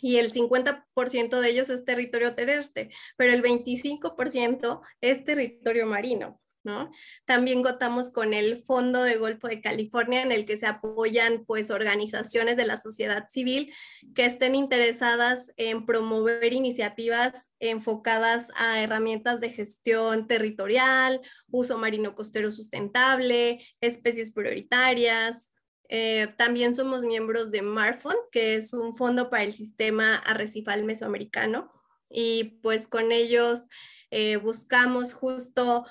y 0.00 0.18
el 0.18 0.32
50% 0.32 1.40
de 1.40 1.48
ellos 1.48 1.70
es 1.70 1.84
territorio 1.84 2.34
terrestre, 2.34 2.90
pero 3.16 3.32
el 3.32 3.42
25% 3.42 4.80
es 5.00 5.24
territorio 5.24 5.86
marino. 5.86 6.40
¿No? 6.64 6.90
También 7.24 7.62
contamos 7.62 8.10
con 8.10 8.34
el 8.34 8.62
Fondo 8.62 9.02
de 9.02 9.16
Golfo 9.16 9.48
de 9.48 9.60
California 9.60 10.22
en 10.22 10.32
el 10.32 10.46
que 10.46 10.56
se 10.56 10.66
apoyan 10.66 11.44
pues 11.46 11.70
organizaciones 11.70 12.56
de 12.56 12.66
la 12.66 12.80
sociedad 12.80 13.28
civil 13.28 13.72
que 14.14 14.24
estén 14.24 14.54
interesadas 14.54 15.52
en 15.56 15.86
promover 15.86 16.52
iniciativas 16.52 17.50
enfocadas 17.60 18.50
a 18.56 18.80
herramientas 18.80 19.40
de 19.40 19.50
gestión 19.50 20.26
territorial, 20.26 21.20
uso 21.48 21.78
marino 21.78 22.14
costero 22.14 22.50
sustentable, 22.50 23.64
especies 23.80 24.32
prioritarias, 24.32 25.52
eh, 25.88 26.28
también 26.38 26.74
somos 26.74 27.04
miembros 27.04 27.50
de 27.50 27.62
MARFON, 27.62 28.16
que 28.32 28.54
es 28.54 28.72
un 28.72 28.94
fondo 28.94 29.28
para 29.30 29.42
el 29.42 29.54
sistema 29.54 30.16
arrecifal 30.16 30.84
mesoamericano, 30.84 31.70
y 32.10 32.58
pues 32.62 32.88
con 32.88 33.12
ellos 33.12 33.68
eh, 34.10 34.36
buscamos 34.36 35.12
justo 35.12 35.84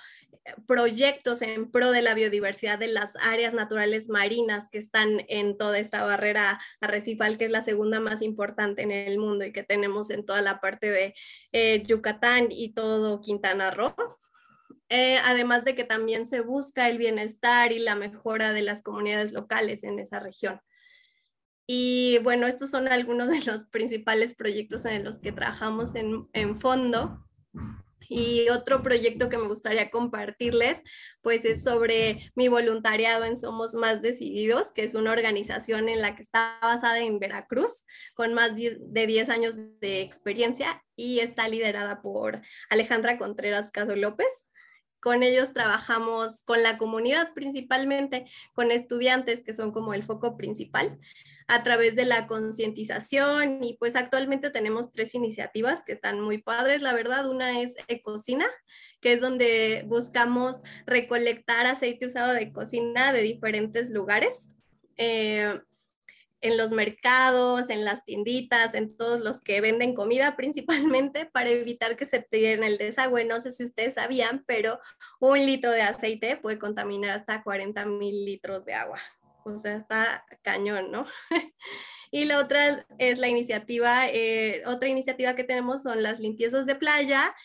proyectos 0.68 1.42
en 1.42 1.72
pro 1.72 1.92
de 1.92 2.02
la 2.02 2.14
biodiversidad 2.14 2.78
de 2.80 2.88
las 2.88 3.14
áreas 3.22 3.54
naturales 3.54 4.10
marinas 4.10 4.70
que 4.70 4.78
están 4.78 5.26
en 5.30 5.58
toda 5.58 5.80
esta 5.80 6.04
barrera 6.04 6.60
arrecifal, 6.82 7.38
que 7.38 7.46
es 7.46 7.52
la 7.52 7.62
segunda 7.62 8.00
más 8.00 8.22
importante 8.22 8.82
en 8.82 8.92
el 8.92 9.18
mundo 9.18 9.46
y 9.46 9.54
que 9.54 9.64
tenemos 9.64 10.10
en 10.10 10.26
toda 10.26 10.42
la 10.42 10.60
parte 10.60 10.90
de 10.90 11.16
eh, 11.52 11.84
Yucatán 11.86 12.48
y 12.50 12.74
todo 12.74 13.22
Quintana 13.22 13.72
Roo. 13.72 13.96
Eh, 14.90 15.18
además 15.26 15.66
de 15.66 15.76
que 15.76 15.86
también 15.86 16.28
se 16.28 16.42
busca 16.42 16.90
el 16.90 16.98
bienestar 16.98 17.72
y 17.72 17.80
la 17.80 17.96
mejora 17.96 18.54
de 18.54 18.62
las 18.62 18.84
comunidades 18.84 19.32
locales 19.32 19.84
en 19.84 20.00
esa 20.00 20.20
región. 20.20 20.62
Y 21.66 22.20
bueno, 22.24 22.46
estos 22.46 22.70
son 22.70 22.90
algunos 22.90 23.30
de 23.30 23.42
los 23.42 23.66
principales 23.66 24.36
proyectos 24.36 24.86
en 24.86 25.04
los 25.04 25.20
que 25.20 25.32
trabajamos 25.32 25.96
en, 25.96 26.28
en 26.34 26.58
fondo. 26.58 27.26
Y 28.10 28.50
otro 28.50 28.84
proyecto 28.84 29.30
que 29.30 29.38
me 29.38 29.48
gustaría 29.48 29.90
compartirles, 29.90 30.82
pues 31.22 31.46
es 31.46 31.64
sobre 31.64 32.32
mi 32.36 32.48
voluntariado 32.48 33.26
en 33.26 33.38
Somos 33.38 33.74
Más 33.76 34.02
Decididos, 34.02 34.72
que 34.72 34.84
es 34.84 34.96
una 34.96 35.12
organización 35.12 35.90
en 35.90 36.02
la 36.02 36.16
que 36.16 36.22
está 36.22 36.58
basada 36.62 37.00
en 37.00 37.20
Veracruz, 37.20 37.86
con 38.16 38.34
más 38.34 38.52
de 38.56 39.08
10 39.08 39.30
años 39.30 39.56
de 39.80 40.02
experiencia 40.02 40.84
y 40.96 41.20
está 41.20 41.48
liderada 41.48 42.02
por 42.02 42.42
Alejandra 42.70 43.18
Contreras 43.18 43.72
Caso 43.72 43.96
López. 43.96 44.48
Con 45.00 45.22
ellos 45.22 45.52
trabajamos 45.54 46.44
con 46.44 46.64
la 46.64 46.78
comunidad 46.78 47.34
principalmente, 47.34 48.26
con 48.54 48.72
estudiantes 48.72 49.44
que 49.44 49.54
son 49.54 49.72
como 49.72 49.94
el 49.94 50.04
foco 50.04 50.38
principal 50.38 51.00
a 51.48 51.64
través 51.64 51.96
de 51.96 52.06
la 52.06 52.28
concientización 52.28 53.64
y 53.64 53.78
pues 53.78 53.96
actualmente 53.96 54.50
tenemos 54.50 54.92
tres 54.92 55.16
iniciativas 55.16 55.84
que 55.84 55.94
están 55.94 56.20
muy 56.20 56.38
padres, 56.38 56.82
la 56.82 56.94
verdad. 56.94 57.30
Una 57.30 57.62
es 57.62 57.76
Ecocina, 57.88 58.48
que 59.02 59.14
es 59.14 59.22
donde 59.22 59.84
buscamos 59.88 60.62
recolectar 60.86 61.66
aceite 61.66 62.06
usado 62.06 62.34
de 62.34 62.52
cocina 62.52 63.14
de 63.14 63.22
diferentes 63.22 63.90
lugares. 63.90 64.50
Eh, 64.98 65.60
en 66.44 66.58
los 66.58 66.72
mercados, 66.72 67.70
en 67.70 67.86
las 67.86 68.04
tienditas, 68.04 68.74
en 68.74 68.96
todos 68.96 69.22
los 69.22 69.42
que 69.42 69.62
venden 69.62 69.96
comida 69.96 70.36
principalmente 70.38 71.26
para 71.26 71.50
evitar 71.50 71.96
que 71.96 72.06
se 72.06 72.20
tiren 72.20 72.64
el 72.64 72.78
desagüe. 72.78 73.26
No 73.26 73.42
sé 73.42 73.52
si 73.52 73.64
ustedes 73.64 73.96
sabían, 73.96 74.44
pero 74.46 74.80
un 75.20 75.38
litro 75.44 75.72
de 75.72 75.82
aceite 75.82 76.38
puede 76.38 76.60
contaminar 76.60 77.12
hasta 77.12 77.42
40 77.44 77.86
mil 77.86 78.26
litros 78.26 78.66
de 78.66 78.74
agua. 78.74 79.00
O 79.46 79.58
sea, 79.58 79.76
está 79.76 80.26
cañón, 80.42 80.92
¿no? 80.92 81.06
y 82.12 82.26
la 82.26 82.40
otra 82.40 82.86
es 82.98 83.20
la 83.20 83.28
iniciativa, 83.28 84.08
eh, 84.08 84.62
otra 84.66 84.90
iniciativa 84.90 85.36
que 85.36 85.44
tenemos 85.44 85.84
son 85.84 86.04
las 86.04 86.20
limpiezas 86.20 86.66
de 86.66 86.76
playa 86.76 87.36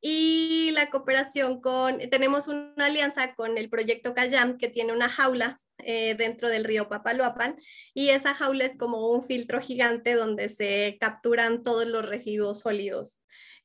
y 0.00 0.70
la 0.72 0.90
cooperación 0.90 1.60
con, 1.60 1.98
tenemos 2.10 2.46
una 2.46 2.86
alianza 2.86 3.34
con 3.34 3.58
el 3.58 3.68
proyecto 3.68 4.14
Cayam 4.14 4.56
que 4.56 4.68
tiene 4.68 4.92
una 4.92 5.08
jaula 5.08 5.56
eh, 5.78 6.14
dentro 6.16 6.48
del 6.48 6.64
río 6.64 6.88
Papaloapan 6.88 7.56
y 7.94 8.10
esa 8.10 8.34
jaula 8.34 8.64
es 8.64 8.76
como 8.76 9.10
un 9.10 9.22
filtro 9.22 9.60
gigante 9.60 10.14
donde 10.14 10.48
se 10.48 10.98
capturan 11.00 11.64
todos 11.64 11.86
los 11.86 12.06
residuos 12.08 12.60
sólidos 12.60 13.20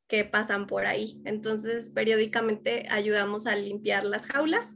que 0.08 0.25
pasan 0.25 0.68
por 0.68 0.86
ahí. 0.86 1.22
Entonces, 1.25 1.92
periódicamente 1.92 2.88
ayudamos 2.90 3.48
a 3.48 3.56
limpiar 3.56 4.06
las 4.06 4.28
jaulas 4.28 4.75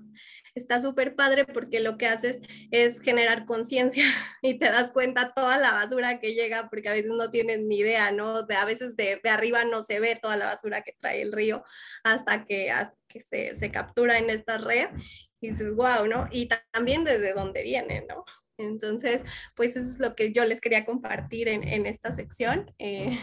está 0.57 0.81
súper 0.81 1.15
padre 1.15 1.45
porque 1.45 1.79
lo 1.79 1.97
que 1.97 2.07
haces 2.07 2.39
es 2.71 2.99
generar 2.99 3.45
conciencia 3.45 4.05
y 4.41 4.57
te 4.57 4.65
das 4.65 4.91
cuenta 4.91 5.33
toda 5.33 5.57
la 5.57 5.71
basura 5.71 6.19
que 6.19 6.33
llega, 6.33 6.69
porque 6.69 6.89
a 6.89 6.93
veces 6.93 7.11
no 7.11 7.31
tienes 7.31 7.61
ni 7.61 7.79
idea, 7.79 8.11
¿no? 8.11 8.43
De, 8.43 8.55
a 8.55 8.65
veces 8.65 8.95
de, 8.95 9.19
de 9.23 9.29
arriba 9.29 9.63
no 9.65 9.83
se 9.83 9.99
ve 9.99 10.17
toda 10.21 10.37
la 10.37 10.45
basura 10.45 10.81
que 10.81 10.95
trae 10.99 11.21
el 11.21 11.31
río 11.31 11.63
hasta 12.03 12.45
que, 12.45 12.71
que 13.07 13.19
se, 13.19 13.55
se, 13.55 13.71
captura 13.71 14.17
en 14.17 14.29
esta 14.29 14.57
red 14.57 14.89
y 15.39 15.49
dices, 15.49 15.75
wow, 15.75 16.07
¿no? 16.07 16.27
Y 16.31 16.49
también 16.73 17.03
desde 17.03 17.33
dónde 17.33 17.63
viene, 17.63 18.05
¿no? 18.07 18.25
Entonces, 18.57 19.23
pues 19.55 19.75
eso 19.75 19.87
es 19.87 19.99
lo 19.99 20.15
que 20.15 20.33
yo 20.33 20.43
les 20.45 20.61
quería 20.61 20.85
compartir 20.85 21.47
en, 21.47 21.63
en 21.63 21.85
esta 21.85 22.11
sección. 22.11 22.73
Eh, 22.79 23.17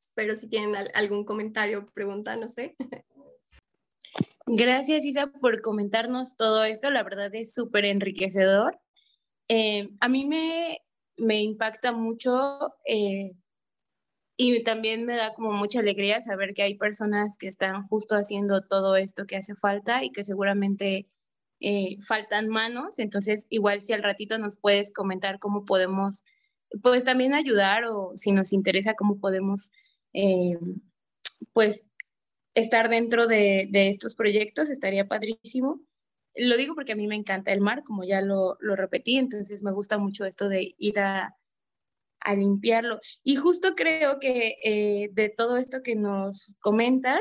espero 0.00 0.36
si 0.36 0.48
tienen 0.48 0.74
algún 0.94 1.24
comentario 1.24 1.80
o 1.80 1.90
pregunta, 1.90 2.36
no 2.36 2.48
sé. 2.48 2.76
Gracias, 4.52 5.04
Isa, 5.04 5.28
por 5.28 5.62
comentarnos 5.62 6.36
todo 6.36 6.64
esto. 6.64 6.90
La 6.90 7.04
verdad 7.04 7.32
es 7.36 7.54
súper 7.54 7.84
enriquecedor. 7.84 8.80
Eh, 9.46 9.90
a 10.00 10.08
mí 10.08 10.24
me, 10.24 10.80
me 11.16 11.40
impacta 11.40 11.92
mucho 11.92 12.74
eh, 12.84 13.30
y 14.36 14.64
también 14.64 15.06
me 15.06 15.14
da 15.14 15.34
como 15.34 15.52
mucha 15.52 15.78
alegría 15.78 16.20
saber 16.20 16.52
que 16.52 16.64
hay 16.64 16.74
personas 16.74 17.36
que 17.38 17.46
están 17.46 17.86
justo 17.86 18.16
haciendo 18.16 18.62
todo 18.62 18.96
esto 18.96 19.24
que 19.24 19.36
hace 19.36 19.54
falta 19.54 20.02
y 20.02 20.10
que 20.10 20.24
seguramente 20.24 21.08
eh, 21.60 21.98
faltan 22.00 22.48
manos. 22.48 22.98
Entonces, 22.98 23.46
igual 23.50 23.80
si 23.82 23.92
al 23.92 24.02
ratito 24.02 24.36
nos 24.36 24.58
puedes 24.58 24.92
comentar 24.92 25.38
cómo 25.38 25.64
podemos, 25.64 26.24
pues 26.82 27.04
también 27.04 27.34
ayudar 27.34 27.84
o 27.84 28.16
si 28.16 28.32
nos 28.32 28.52
interesa 28.52 28.94
cómo 28.94 29.20
podemos, 29.20 29.70
pues 31.52 31.89
estar 32.60 32.88
dentro 32.88 33.26
de, 33.26 33.68
estos 33.72 34.14
proyectos 34.14 34.70
estaría 34.70 35.08
padrísimo. 35.08 35.80
Lo 36.36 36.56
digo 36.56 36.74
porque 36.74 36.92
a 36.92 36.96
mí 36.96 37.06
me 37.06 37.16
encanta 37.16 37.52
el 37.52 37.60
mar, 37.60 37.82
como 37.84 38.04
ya 38.04 38.20
lo, 38.20 38.56
repetí, 38.60 39.16
entonces 39.16 39.62
me 39.62 39.72
gusta 39.72 39.98
mucho 39.98 40.24
esto 40.24 40.48
de 40.48 40.74
ir 40.78 41.00
a, 41.00 41.36
limpiarlo. 42.36 43.00
Y 43.24 43.36
justo 43.36 43.74
creo 43.74 44.20
que 44.20 44.56
eh, 44.62 45.08
de 45.12 45.30
todo 45.30 45.56
esto 45.56 45.82
que 45.82 45.96
nos 45.96 46.54
comentas, 46.60 47.20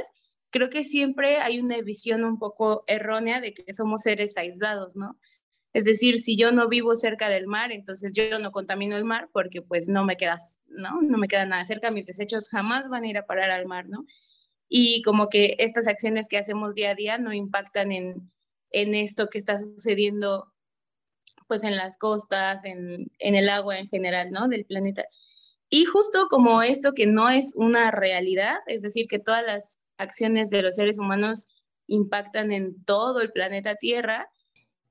creo 0.51 0.69
que 0.69 0.83
siempre 0.83 1.37
hay 1.37 1.59
una 1.59 1.79
visión 1.81 2.23
un 2.23 2.37
poco 2.37 2.83
errónea 2.87 3.41
de 3.41 3.53
que 3.53 3.73
somos 3.73 4.01
seres 4.01 4.37
aislados, 4.37 4.95
¿no? 4.95 5.17
Es 5.73 5.85
decir, 5.85 6.17
si 6.17 6.35
yo 6.35 6.51
no 6.51 6.67
vivo 6.67 6.95
cerca 6.95 7.29
del 7.29 7.45
mar, 7.45 7.71
entonces 7.71 8.11
yo 8.13 8.39
no 8.39 8.51
contamino 8.51 8.97
el 8.97 9.05
mar 9.05 9.29
porque 9.31 9.61
pues 9.61 9.87
no 9.87 10.03
me 10.03 10.17
quedas, 10.17 10.61
¿no? 10.67 11.01
No 11.01 11.17
me 11.17 11.27
queda 11.27 11.45
nada 11.45 11.63
cerca, 11.63 11.91
mis 11.91 12.07
desechos 12.07 12.49
jamás 12.49 12.89
van 12.89 13.03
a 13.03 13.07
ir 13.07 13.17
a 13.17 13.27
parar 13.27 13.51
al 13.51 13.67
mar, 13.67 13.87
¿no? 13.87 14.05
Y 14.69 15.01
como 15.01 15.27
que 15.29 15.55
estas 15.57 15.87
acciones 15.87 16.27
que 16.27 16.37
hacemos 16.37 16.75
día 16.75 16.91
a 16.91 16.95
día 16.95 17.17
no 17.17 17.33
impactan 17.33 17.91
en, 17.91 18.31
en 18.71 18.93
esto 18.93 19.27
que 19.27 19.39
está 19.39 19.59
sucediendo 19.59 20.53
pues 21.47 21.63
en 21.63 21.75
las 21.75 21.97
costas, 21.97 22.63
en, 22.65 23.11
en, 23.17 23.35
el 23.35 23.49
agua 23.49 23.79
en 23.79 23.87
general, 23.87 24.31
¿no? 24.31 24.47
Del 24.47 24.65
planeta. 24.65 25.05
Y 25.69 25.85
justo 25.85 26.27
como 26.27 26.61
esto 26.61 26.93
que 26.93 27.07
no 27.07 27.29
es 27.29 27.53
una 27.55 27.91
realidad, 27.91 28.57
es 28.67 28.83
decir, 28.83 29.07
que 29.07 29.19
todas 29.19 29.45
las 29.45 29.79
acciones 29.97 30.49
de 30.51 30.61
los 30.61 30.75
seres 30.75 30.99
humanos 30.99 31.49
impactan 31.87 32.51
en 32.51 32.83
todo 32.85 33.21
el 33.21 33.31
planeta 33.31 33.75
Tierra. 33.75 34.27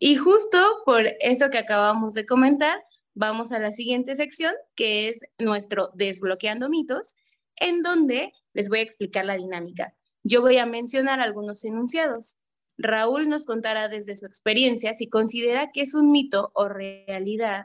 Y 0.01 0.17
justo 0.17 0.59
por 0.85 1.07
eso 1.21 1.51
que 1.51 1.59
acabamos 1.59 2.15
de 2.15 2.27
comentar, 2.27 2.81
vamos 3.15 3.53
a 3.53 3.59
la 3.59 3.73
siguiente 3.73 4.15
sección, 4.15 4.55
que 4.75 5.09
es 5.09 5.21
nuestro 5.39 5.91
desbloqueando 5.95 6.69
mitos, 6.69 7.17
en 7.61 7.83
donde 7.83 8.33
les 8.55 8.69
voy 8.69 8.81
a 8.81 8.83
explicar 8.83 9.25
la 9.25 9.37
dinámica. 9.37 9.95
Yo 10.23 10.41
voy 10.41 10.59
a 10.59 10.67
mencionar 10.67 11.21
algunos 11.21 11.65
enunciados. 11.65 12.39
Raúl 12.77 13.29
nos 13.29 13.45
contará 13.45 13.89
desde 13.89 14.17
su 14.17 14.27
experiencia 14.27 14.95
si 14.95 15.09
considera 15.09 15.71
que 15.73 15.83
es 15.83 15.95
un 15.95 16.13
mito 16.13 16.51
o 16.55 16.69
realidad. 16.69 17.65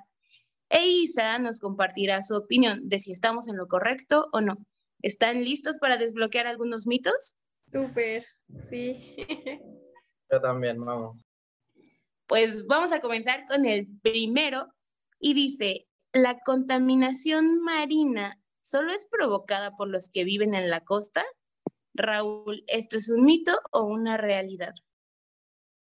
E 0.70 0.88
Isa 0.88 1.38
nos 1.40 1.60
compartirá 1.60 2.22
su 2.22 2.36
opinión 2.36 2.88
de 2.88 3.00
si 3.00 3.12
estamos 3.12 3.48
en 3.48 3.58
lo 3.58 3.68
correcto 3.68 4.28
o 4.34 4.42
no. 4.42 4.58
¿Están 5.02 5.44
listos 5.44 5.78
para 5.78 5.98
desbloquear 5.98 6.48
algunos 6.48 6.88
mitos? 6.88 7.38
Súper, 7.72 8.26
sí. 8.70 9.16
Yo 10.32 10.42
también, 10.42 10.84
vamos. 10.84 11.26
Pues 12.28 12.66
vamos 12.66 12.92
a 12.92 13.00
comenzar 13.00 13.46
con 13.46 13.66
el 13.66 13.88
primero 14.02 14.74
y 15.20 15.34
dice, 15.34 15.88
¿la 16.12 16.40
contaminación 16.40 17.62
marina 17.62 18.40
solo 18.63 18.93
es 18.93 19.08
provocada 19.12 19.75
por 19.75 19.89
los 19.89 20.10
que 20.12 20.24
viven 20.24 20.55
en 20.55 20.70
la 20.70 20.84
costa? 20.84 21.24
Raúl, 21.93 22.63
¿esto 22.67 22.98
es 22.98 23.10
un 23.10 23.25
mito 23.25 23.60
o 23.72 23.84
una 23.84 24.17
realidad? 24.17 24.74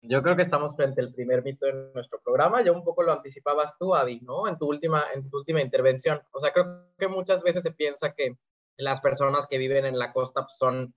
Yo 0.04 0.20
creo 0.22 0.34
que 0.34 0.42
estamos 0.42 0.74
frente 0.74 1.00
al 1.00 1.12
primer 1.12 1.44
mito 1.44 1.66
de 1.66 1.92
nuestro 1.94 2.20
programa. 2.24 2.64
Ya 2.64 2.72
un 2.72 2.82
poco 2.82 3.04
lo 3.04 3.12
anticipabas 3.12 3.78
tú, 3.78 3.94
Adi, 3.94 4.20
¿no? 4.20 4.48
En 4.48 4.58
tu 4.58 4.66
última, 4.66 5.04
en 5.14 5.30
tu 5.30 5.38
última 5.38 5.60
intervención. 5.60 6.20
O 6.32 6.40
sea, 6.40 6.50
creo 6.50 6.88
que 6.98 7.06
muchas 7.06 7.42
veces 7.44 7.62
se 7.62 7.70
piensa 7.70 8.12
que 8.12 8.36
las 8.78 9.00
personas 9.00 9.46
que 9.46 9.58
viven 9.58 9.84
en 9.84 9.98
la 9.98 10.12
costa 10.12 10.44
son 10.48 10.92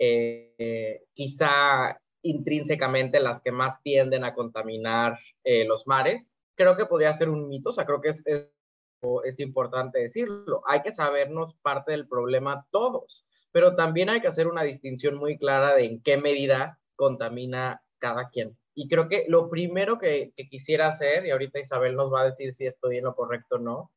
eh, 0.00 1.04
quizá 1.12 2.00
intrínsecamente 2.22 3.20
las 3.20 3.40
que 3.40 3.52
más 3.52 3.80
tienden 3.82 4.24
a 4.24 4.34
contaminar 4.34 5.18
eh, 5.44 5.64
los 5.64 5.86
mares. 5.86 6.36
Creo 6.56 6.76
que 6.76 6.86
podría 6.86 7.14
ser 7.14 7.28
un 7.28 7.48
mito, 7.48 7.70
o 7.70 7.72
sea, 7.72 7.86
creo 7.86 8.00
que 8.00 8.08
es, 8.08 8.26
es, 8.26 8.50
es 9.24 9.40
importante 9.40 10.00
decirlo. 10.00 10.62
Hay 10.66 10.82
que 10.82 10.92
sabernos 10.92 11.54
parte 11.62 11.92
del 11.92 12.08
problema 12.08 12.66
todos, 12.70 13.24
pero 13.52 13.76
también 13.76 14.10
hay 14.10 14.20
que 14.20 14.28
hacer 14.28 14.46
una 14.46 14.62
distinción 14.62 15.16
muy 15.16 15.38
clara 15.38 15.74
de 15.74 15.84
en 15.84 16.02
qué 16.02 16.16
medida 16.16 16.78
contamina 16.96 17.82
cada 17.98 18.28
quien. 18.30 18.56
Y 18.74 18.88
creo 18.88 19.08
que 19.08 19.24
lo 19.28 19.50
primero 19.50 19.98
que, 19.98 20.32
quisiera 20.50 20.88
hacer, 20.88 21.26
y 21.26 21.30
ahorita 21.30 21.58
Isabel 21.58 21.94
nos 21.94 22.12
va 22.12 22.22
a 22.22 22.26
decir 22.26 22.54
si 22.54 22.66
estoy 22.66 22.98
en 22.98 23.04
lo 23.04 23.14
correcto 23.14 23.56
o 23.56 23.58
no, 23.58 23.92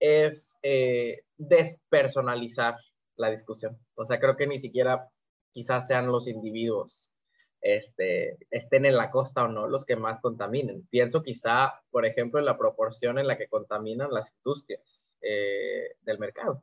es 0.00 0.56
eh, 0.62 1.22
despersonalizar 1.36 2.76
la 3.16 3.30
discusión. 3.30 3.78
O 3.94 4.04
sea, 4.04 4.18
creo 4.20 4.36
que 4.36 4.46
ni 4.46 4.58
siquiera 4.58 5.08
quizás 5.52 5.86
sean 5.86 6.08
los 6.08 6.26
individuos 6.26 7.12
este, 7.66 8.38
estén 8.52 8.86
en 8.86 8.96
la 8.96 9.10
costa 9.10 9.44
o 9.44 9.48
no 9.48 9.66
los 9.66 9.84
que 9.84 9.96
más 9.96 10.20
contaminen. 10.20 10.86
Pienso 10.88 11.24
quizá, 11.24 11.82
por 11.90 12.06
ejemplo, 12.06 12.38
en 12.38 12.46
la 12.46 12.56
proporción 12.56 13.18
en 13.18 13.26
la 13.26 13.36
que 13.36 13.48
contaminan 13.48 14.12
las 14.12 14.32
industrias 14.38 15.16
eh, 15.20 15.96
del 16.02 16.20
mercado, 16.20 16.62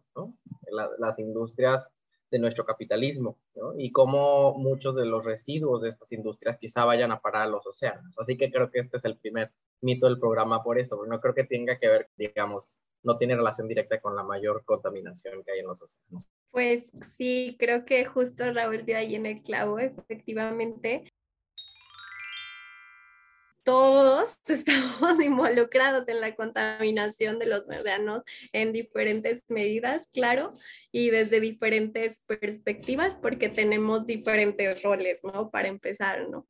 las 0.97 1.19
industrias 1.19 1.91
de 2.31 2.39
nuestro 2.39 2.65
capitalismo. 2.65 3.37
Y 3.77 3.91
cómo 3.91 4.57
muchos 4.57 4.95
de 4.95 5.05
los 5.05 5.25
residuos 5.25 5.81
de 5.81 5.89
estas 5.89 6.09
industrias 6.13 6.57
quizá 6.57 6.85
vayan 6.85 7.11
a 7.11 7.19
parar 7.19 7.43
a 7.43 7.47
los 7.47 7.67
océanos. 7.67 8.17
Así 8.17 8.37
que 8.37 8.49
creo 8.49 8.71
que 8.71 8.79
este 8.79 8.95
es 8.95 9.03
el 9.03 9.17
primer 9.17 9.51
mito 9.81 10.07
del 10.07 10.19
programa 10.19 10.63
por 10.63 10.79
eso, 10.79 11.05
no 11.05 11.19
creo 11.19 11.33
que 11.33 11.43
tenga 11.43 11.77
que 11.77 11.89
ver, 11.89 12.09
digamos, 12.15 12.79
no 13.03 13.17
tiene 13.17 13.35
relación 13.35 13.67
directa 13.67 13.99
con 13.99 14.15
la 14.15 14.23
mayor 14.23 14.63
contaminación 14.65 15.43
que 15.43 15.51
hay 15.51 15.59
en 15.59 15.67
los 15.67 15.81
océanos. 15.81 16.27
Pues 16.51 16.91
sí, 17.15 17.55
creo 17.59 17.85
que 17.85 18.05
justo 18.05 18.51
Raúl 18.51 18.85
dio 18.85 18.97
ahí 18.97 19.15
en 19.15 19.25
el 19.25 19.41
clavo, 19.41 19.79
efectivamente 19.79 21.11
todos 23.63 24.37
estamos 24.47 25.19
involucrados 25.21 26.07
en 26.07 26.21
la 26.21 26.35
contaminación 26.35 27.39
de 27.39 27.47
los 27.47 27.67
océanos 27.67 28.23
en 28.51 28.73
diferentes 28.73 29.43
medidas, 29.47 30.07
claro, 30.13 30.53
y 30.91 31.09
desde 31.09 31.39
diferentes 31.39 32.19
perspectivas, 32.27 33.15
porque 33.15 33.49
tenemos 33.49 34.05
diferentes 34.05 34.83
roles, 34.83 35.21
¿no? 35.23 35.49
Para 35.49 35.69
empezar, 35.69 36.29
¿no? 36.29 36.45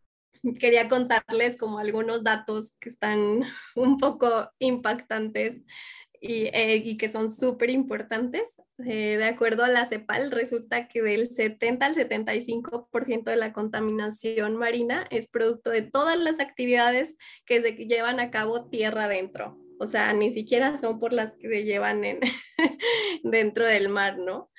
Quería 0.60 0.90
contarles 0.90 1.56
como 1.56 1.80
algunos 1.80 2.24
datos 2.24 2.74
que 2.82 2.90
están 2.90 3.44
un 3.76 3.98
poco 3.98 4.52
impactantes 4.60 5.64
eh, 6.26 6.82
y, 6.84 6.98
que 6.98 7.10
son 7.10 7.30
súper 7.30 7.70
importantes. 7.70 8.56
Eh, 8.86 9.18
de 9.18 9.26
acuerdo 9.26 9.64
a 9.64 9.70
la 9.70 9.86
CEPAL, 9.86 10.32
resulta 10.32 10.88
que 10.88 11.02
del 11.02 11.28
70 11.28 11.86
al 11.86 11.96
75% 11.96 13.24
de 13.26 13.36
la 13.36 13.52
contaminación 13.52 14.56
marina 14.56 15.06
es 15.12 15.28
producto 15.28 15.70
de 15.70 15.82
todas 15.82 16.18
las 16.18 16.40
actividades 16.40 17.18
que 17.46 17.62
se 17.62 17.74
llevan 17.74 18.20
a 18.20 18.32
cabo 18.32 18.70
tierra 18.70 19.06
adentro. 19.06 19.60
O 19.80 19.86
sea, 19.86 20.14
ni 20.14 20.32
siquiera 20.32 20.78
son 20.78 21.00
por 21.00 21.12
las 21.12 21.34
que 21.34 21.50
se 21.50 21.66
llevan 21.66 22.06
en, 22.06 22.20
dentro 23.24 23.68
del 23.68 23.90
mar, 23.90 24.18
¿no? 24.18 24.50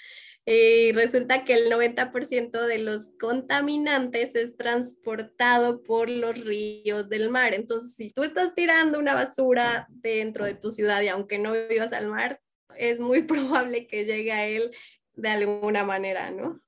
Y 0.47 0.93
resulta 0.93 1.45
que 1.45 1.55
el 1.55 1.71
90% 1.71 2.67
de 2.67 2.79
los 2.79 3.09
contaminantes 3.19 4.35
es 4.35 4.57
transportado 4.57 5.83
por 5.83 6.11
los 6.11 6.39
ríos 6.39 7.09
del 7.09 7.31
mar. 7.31 7.55
Entonces, 7.55 7.95
si 7.97 8.11
tú 8.11 8.25
estás 8.25 8.55
tirando 8.55 8.99
una 8.99 9.15
basura 9.15 9.87
dentro 9.91 10.45
de 10.45 10.55
tu 10.55 10.71
ciudad 10.71 11.01
y 11.01 11.09
aunque 11.09 11.39
no 11.39 11.53
vivas 11.69 11.95
al 11.95 12.09
mar, 12.09 12.41
es 12.77 13.01
muy 13.01 13.23
probable 13.27 13.87
que 13.87 14.05
llegue 14.05 14.33
a 14.33 14.47
él 14.47 14.71
de 15.15 15.29
alguna 15.31 15.85
manera, 15.85 16.31
¿no? 16.31 16.61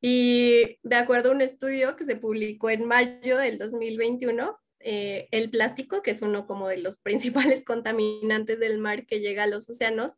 Y 0.00 0.78
de 0.82 0.96
acuerdo 0.96 1.30
a 1.30 1.34
un 1.34 1.40
estudio 1.40 1.96
que 1.96 2.04
se 2.04 2.16
publicó 2.16 2.70
en 2.70 2.84
mayo 2.84 3.38
del 3.38 3.58
2021, 3.58 4.58
eh, 4.80 5.28
el 5.30 5.48
plástico, 5.48 6.02
que 6.02 6.10
es 6.10 6.20
uno 6.20 6.46
como 6.46 6.68
de 6.68 6.76
los 6.78 6.96
principales 7.02 7.64
contaminantes 7.64 8.60
del 8.60 8.78
mar 8.78 9.06
que 9.06 9.20
llega 9.20 9.44
a 9.44 9.46
los 9.46 9.68
océanos, 9.68 10.16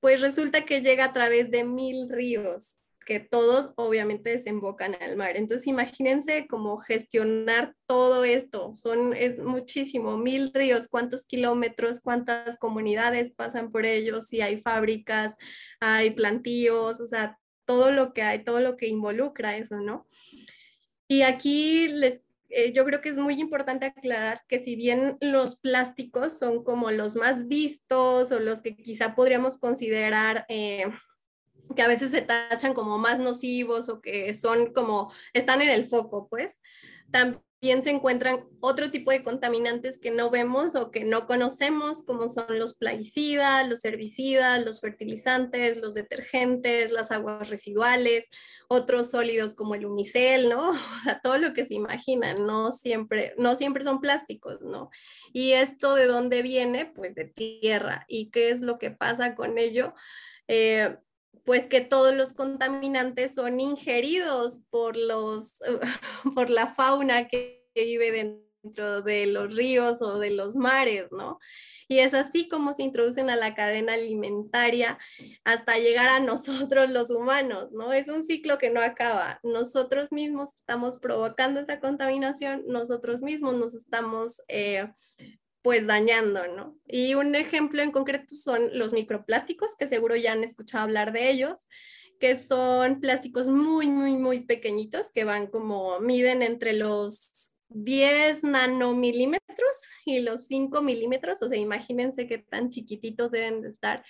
pues 0.00 0.20
resulta 0.20 0.64
que 0.64 0.80
llega 0.80 1.06
a 1.06 1.12
través 1.12 1.50
de 1.50 1.64
mil 1.64 2.08
ríos 2.08 2.80
que 3.10 3.18
todos 3.18 3.72
obviamente 3.74 4.30
desembocan 4.30 4.96
al 5.00 5.16
mar. 5.16 5.36
Entonces 5.36 5.66
imagínense 5.66 6.46
cómo 6.48 6.78
gestionar 6.78 7.74
todo 7.86 8.22
esto. 8.22 8.72
Son, 8.72 9.14
es 9.16 9.40
muchísimo, 9.40 10.16
mil 10.16 10.52
ríos, 10.54 10.86
cuántos 10.88 11.24
kilómetros, 11.24 12.00
cuántas 12.00 12.56
comunidades 12.58 13.32
pasan 13.32 13.72
por 13.72 13.84
ellos, 13.84 14.28
si 14.28 14.42
hay 14.42 14.60
fábricas, 14.60 15.34
hay 15.80 16.10
plantíos, 16.10 17.00
o 17.00 17.08
sea, 17.08 17.36
todo 17.64 17.90
lo 17.90 18.12
que 18.12 18.22
hay, 18.22 18.44
todo 18.44 18.60
lo 18.60 18.76
que 18.76 18.86
involucra 18.86 19.56
eso, 19.56 19.80
¿no? 19.80 20.06
Y 21.08 21.22
aquí 21.22 21.88
les 21.88 22.22
eh, 22.50 22.72
yo 22.72 22.84
creo 22.84 23.00
que 23.00 23.08
es 23.08 23.16
muy 23.16 23.40
importante 23.40 23.86
aclarar 23.86 24.42
que 24.48 24.58
si 24.58 24.76
bien 24.76 25.16
los 25.20 25.56
plásticos 25.56 26.38
son 26.38 26.64
como 26.64 26.90
los 26.90 27.16
más 27.16 27.48
vistos 27.48 28.32
o 28.32 28.40
los 28.40 28.60
que 28.60 28.76
quizá 28.76 29.14
podríamos 29.14 29.58
considerar 29.58 30.44
eh, 30.48 30.86
que 31.74 31.82
a 31.82 31.88
veces 31.88 32.10
se 32.10 32.22
tachan 32.22 32.74
como 32.74 32.98
más 32.98 33.18
nocivos 33.18 33.88
o 33.88 34.00
que 34.00 34.34
son 34.34 34.72
como, 34.72 35.12
están 35.32 35.62
en 35.62 35.70
el 35.70 35.84
foco, 35.84 36.28
pues, 36.28 36.58
también 37.10 37.42
también 37.60 37.82
se 37.82 37.90
encuentran 37.90 38.46
otro 38.62 38.90
tipo 38.90 39.10
de 39.10 39.22
contaminantes 39.22 39.98
que 39.98 40.10
no 40.10 40.30
vemos 40.30 40.74
o 40.76 40.90
que 40.90 41.04
no 41.04 41.26
conocemos, 41.26 42.02
como 42.04 42.26
son 42.30 42.58
los 42.58 42.74
plaguicidas, 42.74 43.68
los 43.68 43.84
herbicidas, 43.84 44.64
los 44.64 44.80
fertilizantes, 44.80 45.76
los 45.76 45.92
detergentes, 45.92 46.90
las 46.90 47.10
aguas 47.10 47.50
residuales, 47.50 48.28
otros 48.68 49.10
sólidos 49.10 49.54
como 49.54 49.74
el 49.74 49.84
unicel, 49.84 50.48
¿no? 50.48 50.70
O 51.00 51.02
sea, 51.04 51.20
todo 51.22 51.36
lo 51.36 51.52
que 51.52 51.66
se 51.66 51.74
imaginan, 51.74 52.46
no 52.46 52.72
siempre, 52.72 53.34
no 53.36 53.54
siempre 53.56 53.84
son 53.84 54.00
plásticos, 54.00 54.62
¿no? 54.62 54.88
Y 55.34 55.52
esto 55.52 55.94
de 55.96 56.06
dónde 56.06 56.40
viene? 56.40 56.86
Pues 56.86 57.14
de 57.14 57.26
tierra. 57.26 58.06
¿Y 58.08 58.30
qué 58.30 58.50
es 58.50 58.62
lo 58.62 58.78
que 58.78 58.90
pasa 58.90 59.34
con 59.34 59.58
ello? 59.58 59.92
Eh, 60.48 60.96
pues 61.44 61.66
que 61.66 61.80
todos 61.80 62.14
los 62.14 62.32
contaminantes 62.32 63.34
son 63.34 63.60
ingeridos 63.60 64.60
por, 64.70 64.96
los, 64.96 65.54
por 66.34 66.50
la 66.50 66.66
fauna 66.66 67.28
que 67.28 67.64
vive 67.74 68.10
dentro 68.10 69.02
de 69.02 69.26
los 69.26 69.54
ríos 69.54 70.02
o 70.02 70.18
de 70.18 70.30
los 70.30 70.56
mares, 70.56 71.08
¿no? 71.10 71.38
Y 71.90 71.98
es 71.98 72.14
así 72.14 72.48
como 72.48 72.72
se 72.72 72.84
introducen 72.84 73.30
a 73.30 73.36
la 73.36 73.52
cadena 73.56 73.94
alimentaria 73.94 74.96
hasta 75.44 75.76
llegar 75.76 76.08
a 76.08 76.20
nosotros 76.24 76.88
los 76.88 77.10
humanos, 77.10 77.72
¿no? 77.72 77.92
Es 77.92 78.08
un 78.08 78.24
ciclo 78.24 78.58
que 78.58 78.70
no 78.70 78.80
acaba. 78.80 79.40
Nosotros 79.42 80.12
mismos 80.12 80.54
estamos 80.54 80.98
provocando 80.98 81.58
esa 81.58 81.80
contaminación, 81.80 82.62
nosotros 82.68 83.22
mismos 83.22 83.56
nos 83.56 83.74
estamos 83.74 84.40
eh, 84.46 84.88
pues 85.62 85.86
dañando, 85.86 86.46
¿no? 86.48 86.76
Y 86.86 87.14
un 87.14 87.34
ejemplo 87.34 87.82
en 87.82 87.90
concreto 87.90 88.34
son 88.34 88.78
los 88.78 88.92
microplásticos, 88.92 89.76
que 89.78 89.86
seguro 89.86 90.16
ya 90.16 90.32
han 90.32 90.44
escuchado 90.44 90.84
hablar 90.84 91.12
de 91.12 91.30
ellos, 91.30 91.68
que 92.18 92.38
son 92.38 93.00
plásticos 93.00 93.48
muy, 93.48 93.88
muy, 93.88 94.16
muy 94.16 94.40
pequeñitos, 94.40 95.10
que 95.12 95.24
van 95.24 95.46
como, 95.46 96.00
miden 96.00 96.42
entre 96.42 96.74
los 96.74 97.52
10 97.68 98.42
nanomilímetros 98.42 99.74
y 100.04 100.20
los 100.20 100.46
5 100.46 100.82
milímetros, 100.82 101.40
o 101.42 101.48
sea, 101.48 101.58
imagínense 101.58 102.26
qué 102.26 102.38
tan 102.38 102.68
chiquititos 102.68 103.30
deben 103.30 103.62
de 103.62 103.70
estar. 103.70 104.04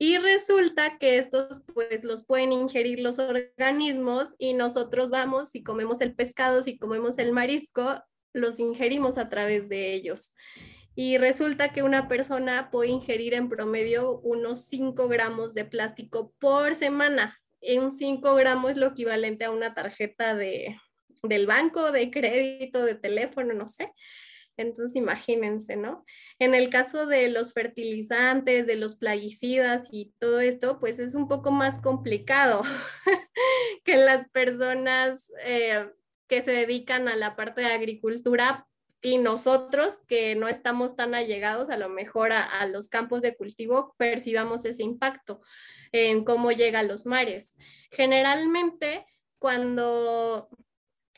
Y 0.00 0.16
resulta 0.18 0.96
que 0.98 1.18
estos 1.18 1.60
pues 1.74 2.04
los 2.04 2.24
pueden 2.24 2.52
ingerir 2.52 3.00
los 3.00 3.18
organismos 3.18 4.28
y 4.38 4.54
nosotros 4.54 5.10
vamos 5.10 5.48
y 5.54 5.64
comemos 5.64 6.00
el 6.00 6.14
pescado, 6.14 6.62
si 6.62 6.78
comemos 6.78 7.18
el 7.18 7.32
marisco, 7.32 8.00
los 8.38 8.58
ingerimos 8.60 9.18
a 9.18 9.28
través 9.28 9.68
de 9.68 9.92
ellos. 9.92 10.34
Y 10.94 11.16
resulta 11.18 11.72
que 11.72 11.82
una 11.82 12.08
persona 12.08 12.70
puede 12.70 12.90
ingerir 12.90 13.34
en 13.34 13.48
promedio 13.48 14.18
unos 14.20 14.64
5 14.64 15.06
gramos 15.08 15.54
de 15.54 15.64
plástico 15.64 16.32
por 16.40 16.74
semana. 16.74 17.38
Un 17.60 17.92
5 17.92 18.34
gramos 18.34 18.72
es 18.72 18.76
lo 18.78 18.88
equivalente 18.88 19.44
a 19.44 19.50
una 19.50 19.74
tarjeta 19.74 20.34
de, 20.34 20.76
del 21.22 21.46
banco, 21.46 21.92
de 21.92 22.10
crédito, 22.10 22.84
de 22.84 22.94
teléfono, 22.94 23.54
no 23.54 23.68
sé. 23.68 23.92
Entonces, 24.56 24.96
imagínense, 24.96 25.76
¿no? 25.76 26.04
En 26.40 26.54
el 26.54 26.68
caso 26.68 27.06
de 27.06 27.30
los 27.30 27.52
fertilizantes, 27.52 28.66
de 28.66 28.74
los 28.74 28.96
plaguicidas 28.96 29.88
y 29.92 30.12
todo 30.18 30.40
esto, 30.40 30.80
pues 30.80 30.98
es 30.98 31.14
un 31.14 31.28
poco 31.28 31.52
más 31.52 31.80
complicado 31.80 32.62
que 33.84 33.96
las 33.96 34.28
personas 34.30 35.30
eh, 35.44 35.86
que 36.28 36.42
se 36.42 36.52
dedican 36.52 37.08
a 37.08 37.16
la 37.16 37.36
parte 37.36 37.62
de 37.62 37.68
agricultura 37.68 38.68
y 39.00 39.18
nosotros 39.18 39.98
que 40.08 40.34
no 40.34 40.48
estamos 40.48 40.96
tan 40.96 41.14
allegados 41.14 41.70
a 41.70 41.76
lo 41.76 41.88
mejor 41.88 42.32
a, 42.32 42.66
los 42.66 42.88
campos 42.88 43.22
de 43.22 43.36
cultivo 43.36 43.94
percibamos 43.96 44.64
ese 44.64 44.82
impacto 44.82 45.40
en 45.92 46.24
cómo 46.24 46.50
llega 46.50 46.80
a 46.80 46.84
los 46.84 47.06
mares. 47.06 47.52
Generalmente 47.90 49.06
cuando 49.38 50.48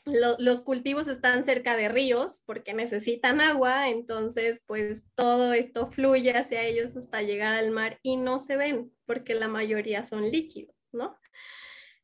los 0.05 0.61
cultivos 0.61 1.07
están 1.07 1.43
cerca 1.43 1.75
de 1.75 1.89
ríos 1.89 2.41
porque 2.45 2.73
necesitan 2.73 3.41
agua, 3.41 3.89
entonces 3.89 4.63
pues 4.65 5.03
todo 5.15 5.53
esto 5.53 5.91
fluye 5.91 6.31
hacia 6.31 6.63
ellos 6.63 6.95
hasta 6.95 7.21
llegar 7.21 7.53
al 7.53 7.71
mar 7.71 7.99
y 8.01 8.17
no 8.17 8.39
se 8.39 8.57
ven 8.57 8.91
porque 9.05 9.35
la 9.35 9.47
mayoría 9.47 10.03
son 10.03 10.29
líquidos, 10.29 10.75
¿no? 10.91 11.19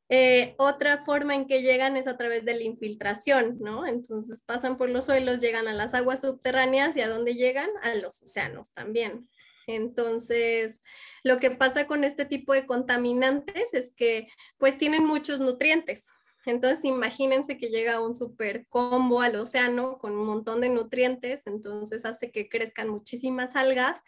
Eh, 0.09 0.55
otra 0.57 0.99
forma 0.99 1.35
en 1.35 1.47
que 1.47 1.61
llegan 1.61 1.97
es 1.97 2.07
a 2.07 2.17
través 2.17 2.45
de 2.45 2.55
la 2.55 2.63
infiltración, 2.63 3.57
¿no? 3.59 3.85
Entonces 3.85 4.43
pasan 4.43 4.77
por 4.77 4.89
los 4.89 5.05
suelos, 5.05 5.39
llegan 5.41 5.67
a 5.67 5.73
las 5.73 5.93
aguas 5.93 6.21
subterráneas 6.21 6.95
y 6.95 7.01
a 7.01 7.09
dónde 7.09 7.35
llegan? 7.35 7.69
A 7.81 7.93
los 7.95 8.21
océanos 8.21 8.71
también. 8.71 9.27
Entonces, 9.67 10.81
lo 11.23 11.39
que 11.39 11.51
pasa 11.51 11.87
con 11.87 12.05
este 12.05 12.25
tipo 12.25 12.53
de 12.53 12.65
contaminantes 12.65 13.73
es 13.73 13.93
que 13.95 14.27
pues 14.57 14.77
tienen 14.77 15.05
muchos 15.05 15.39
nutrientes, 15.39 16.07
entonces, 16.47 16.85
imagínense 16.85 17.57
que 17.57 17.67
llega 17.67 17.99
un 18.01 18.15
super 18.15 18.65
combo 18.69 19.21
al 19.21 19.35
océano 19.35 19.97
con 19.97 20.13
un 20.13 20.25
montón 20.25 20.61
de 20.61 20.69
nutrientes, 20.69 21.45
entonces 21.45 22.05
hace 22.05 22.31
que 22.31 22.47
crezcan 22.47 22.89
muchísimas 22.89 23.55
algas, 23.55 23.99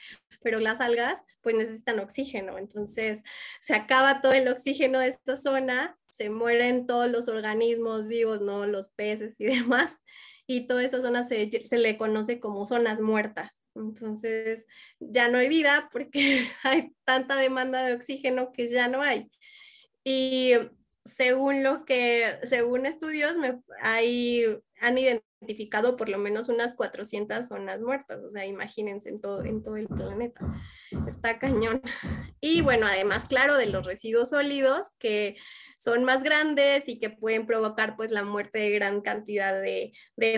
pero 0.41 0.59
las 0.59 0.79
algas 0.79 1.19
pues 1.41 1.55
necesitan 1.55 1.99
oxígeno, 1.99 2.57
entonces 2.57 3.23
se 3.61 3.75
acaba 3.75 4.21
todo 4.21 4.31
el 4.31 4.47
oxígeno 4.47 4.99
de 5.01 5.09
esta 5.09 5.35
zona, 5.35 5.99
se 6.07 6.29
mueren 6.29 6.87
todos 6.87 7.09
los 7.09 7.27
organismos 7.27 8.07
vivos, 8.07 8.39
¿no? 8.39 8.65
Los 8.65 8.89
peces 8.89 9.35
y 9.37 9.45
demás, 9.45 9.99
y 10.47 10.65
toda 10.65 10.83
esa 10.83 11.01
zona 11.01 11.25
se, 11.25 11.49
se 11.51 11.77
le 11.77 11.97
conoce 11.97 12.39
como 12.39 12.65
zonas 12.65 13.01
muertas. 13.01 13.51
Entonces 13.75 14.65
ya 14.99 15.27
no 15.27 15.37
hay 15.37 15.49
vida 15.49 15.89
porque 15.91 16.47
hay 16.63 16.93
tanta 17.03 17.35
demanda 17.35 17.83
de 17.83 17.93
oxígeno 17.93 18.53
que 18.53 18.69
ya 18.69 18.87
no 18.87 19.01
hay. 19.01 19.29
Y 20.03 20.53
según 21.09 21.63
lo 21.63 21.85
que, 21.85 22.25
según 22.43 22.85
estudios, 22.85 23.37
me, 23.37 23.59
hay, 23.81 24.45
han 24.81 24.97
identificado 24.97 25.95
por 25.95 26.09
lo 26.09 26.17
menos 26.17 26.49
unas 26.49 26.75
400 26.75 27.47
zonas 27.47 27.81
muertas, 27.81 28.19
o 28.23 28.29
sea, 28.29 28.45
imagínense 28.45 29.09
en 29.09 29.21
todo, 29.21 29.43
en 29.43 29.63
todo 29.63 29.77
el 29.77 29.87
planeta. 29.87 30.41
Está 31.07 31.39
cañón. 31.39 31.81
Y 32.41 32.61
bueno, 32.61 32.85
además, 32.87 33.25
claro, 33.25 33.57
de 33.57 33.67
los 33.67 33.85
residuos 33.85 34.29
sólidos 34.29 34.91
que 34.99 35.35
son 35.79 36.03
más 36.03 36.23
grandes 36.23 36.89
y 36.89 36.99
que 36.99 37.09
pueden 37.09 37.45
provocar 37.45 37.95
pues 37.95 38.11
la 38.11 38.23
muerte 38.23 38.59
de 38.59 38.71
gran 38.71 38.99
cantidad 38.99 39.53
de, 39.61 39.93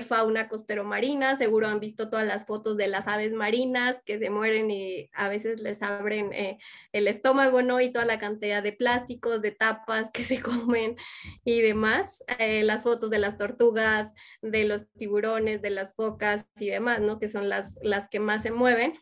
fauna 0.08 0.48
costero 0.48 0.84
marina. 0.84 1.36
Seguro 1.36 1.68
han 1.68 1.80
visto 1.80 2.12
todas 2.12 2.28
las 2.28 2.46
fotos 2.46 2.78
de 2.78 2.88
las 2.88 3.08
aves 3.08 3.34
marinas 3.34 4.04
que 4.06 4.20
se 4.20 4.30
mueren 4.30 4.70
y 4.70 5.10
a 5.14 5.30
veces 5.30 5.62
les 5.62 5.82
abren 5.82 6.32
eh, 6.34 6.60
el 6.94 7.08
estómago, 7.08 7.64
¿no? 7.64 7.82
Y 7.82 7.90
toda 7.90 8.06
la 8.06 8.20
cantidad 8.20 8.62
de 8.62 8.72
plásticos, 8.72 9.42
de 9.42 9.52
tapas 9.52 10.12
que 10.12 10.24
se 10.24 10.40
comen 10.44 10.96
y 11.44 11.62
demás. 11.62 12.24
Eh, 12.38 12.62
las 12.62 12.84
fotos 12.84 13.10
de 13.10 13.18
las 13.18 13.40
tortugas, 13.40 14.14
de 14.44 14.66
los 14.66 14.86
tiburones, 14.96 15.64
de 15.64 15.72
las 15.72 15.96
focas 15.96 16.46
y 16.60 16.70
demás, 16.70 17.02
¿no? 17.02 17.18
Que 17.18 17.28
son 17.28 17.50
las, 17.50 17.80
las 17.82 18.10
que 18.10 18.20
más 18.20 18.44
se 18.44 18.52
mueven 18.52 18.94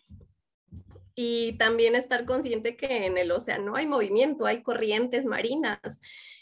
y 1.22 1.58
también 1.58 1.96
estar 1.96 2.24
consciente 2.24 2.78
que 2.78 3.06
en 3.06 3.18
el 3.18 3.30
océano 3.32 3.76
hay 3.76 3.86
movimiento, 3.86 4.46
hay 4.46 4.64
corrientes 4.64 5.26
marinas 5.26 6.00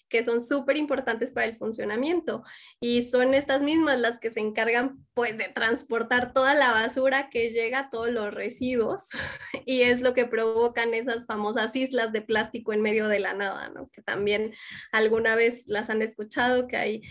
que 0.07 0.23
son 0.23 0.39
súper 0.39 0.77
importantes 0.77 1.31
para 1.31 1.47
el 1.47 1.55
funcionamiento 1.55 2.43
y 2.79 3.07
son 3.07 3.33
estas 3.33 3.63
mismas 3.63 3.99
las 3.99 4.19
que 4.19 4.29
se 4.29 4.39
encargan 4.39 5.03
pues 5.15 5.35
de 5.35 5.49
transportar 5.49 6.31
toda 6.31 6.53
la 6.53 6.69
basura 6.73 7.31
que 7.31 7.49
llega, 7.49 7.89
todos 7.89 8.11
los 8.11 8.31
residuos 8.31 9.07
y 9.65 9.81
es 9.81 9.99
lo 9.99 10.13
que 10.13 10.27
provocan 10.27 10.93
esas 10.93 11.25
famosas 11.25 11.75
islas 11.75 12.11
de 12.11 12.21
plástico 12.21 12.71
en 12.71 12.83
medio 12.83 13.07
de 13.07 13.19
la 13.19 13.33
nada, 13.33 13.69
¿no? 13.69 13.89
Que 13.89 14.03
también 14.03 14.53
alguna 14.91 15.35
vez 15.35 15.63
las 15.65 15.89
han 15.89 16.03
escuchado 16.03 16.67
que 16.67 16.77
hay 16.77 17.01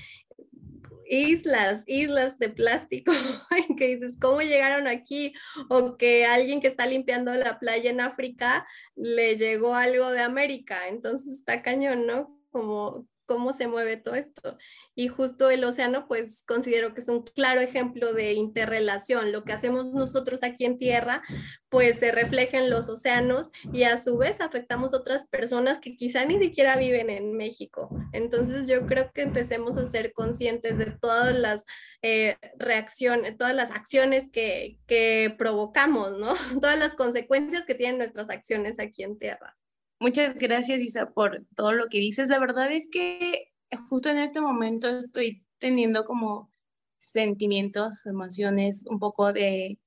islas, 1.08 1.82
islas 1.86 2.38
de 2.38 2.48
plástico, 2.48 3.12
que 3.78 3.86
dices, 3.88 4.14
¿cómo 4.20 4.40
llegaron 4.40 4.86
aquí? 4.86 5.34
O 5.68 5.96
que 5.96 6.24
alguien 6.26 6.60
que 6.60 6.68
está 6.68 6.86
limpiando 6.86 7.32
la 7.34 7.58
playa 7.58 7.90
en 7.90 8.00
África 8.00 8.66
le 8.94 9.36
llegó 9.36 9.74
algo 9.74 10.10
de 10.10 10.20
América, 10.20 10.88
entonces 10.88 11.34
está 11.34 11.62
cañón, 11.62 12.06
¿no? 12.06 12.38
Como 12.50 13.06
cómo 13.26 13.52
se 13.52 13.68
mueve 13.68 13.96
todo 13.96 14.14
esto. 14.14 14.56
Y 14.94 15.08
justo 15.08 15.50
el 15.50 15.64
océano, 15.64 16.06
pues 16.08 16.42
considero 16.46 16.94
que 16.94 17.00
es 17.00 17.08
un 17.08 17.22
claro 17.22 17.60
ejemplo 17.60 18.14
de 18.14 18.32
interrelación. 18.32 19.32
Lo 19.32 19.44
que 19.44 19.52
hacemos 19.52 19.92
nosotros 19.92 20.42
aquí 20.42 20.64
en 20.64 20.78
tierra, 20.78 21.22
pues 21.68 21.98
se 21.98 22.12
refleja 22.12 22.58
en 22.58 22.70
los 22.70 22.88
océanos 22.88 23.50
y 23.72 23.82
a 23.82 24.02
su 24.02 24.16
vez 24.16 24.40
afectamos 24.40 24.94
otras 24.94 25.26
personas 25.26 25.78
que 25.78 25.96
quizá 25.96 26.24
ni 26.24 26.38
siquiera 26.38 26.76
viven 26.76 27.10
en 27.10 27.36
México. 27.36 27.90
Entonces 28.12 28.68
yo 28.68 28.86
creo 28.86 29.10
que 29.12 29.22
empecemos 29.22 29.76
a 29.76 29.90
ser 29.90 30.12
conscientes 30.12 30.78
de 30.78 30.86
todas 30.86 31.36
las 31.38 31.64
eh, 32.02 32.36
reacciones, 32.58 33.36
todas 33.36 33.54
las 33.54 33.70
acciones 33.70 34.30
que, 34.32 34.78
que 34.86 35.34
provocamos, 35.36 36.18
¿no? 36.18 36.34
Todas 36.60 36.78
las 36.78 36.94
consecuencias 36.94 37.66
que 37.66 37.74
tienen 37.74 37.98
nuestras 37.98 38.30
acciones 38.30 38.78
aquí 38.78 39.02
en 39.02 39.18
tierra. 39.18 39.56
Muchas 39.98 40.34
gracias, 40.34 40.82
Isa, 40.82 41.10
por 41.10 41.46
todo 41.54 41.72
lo 41.72 41.88
que 41.88 41.98
dices. 41.98 42.28
La 42.28 42.38
verdad 42.38 42.70
es 42.70 42.88
que 42.90 43.52
justo 43.88 44.10
en 44.10 44.18
este 44.18 44.40
momento 44.40 44.88
estoy 44.88 45.46
teniendo 45.58 46.04
como 46.04 46.50
sentimientos, 46.98 48.06
emociones, 48.06 48.84
un 48.86 48.98
poco 48.98 49.32
de 49.32 49.78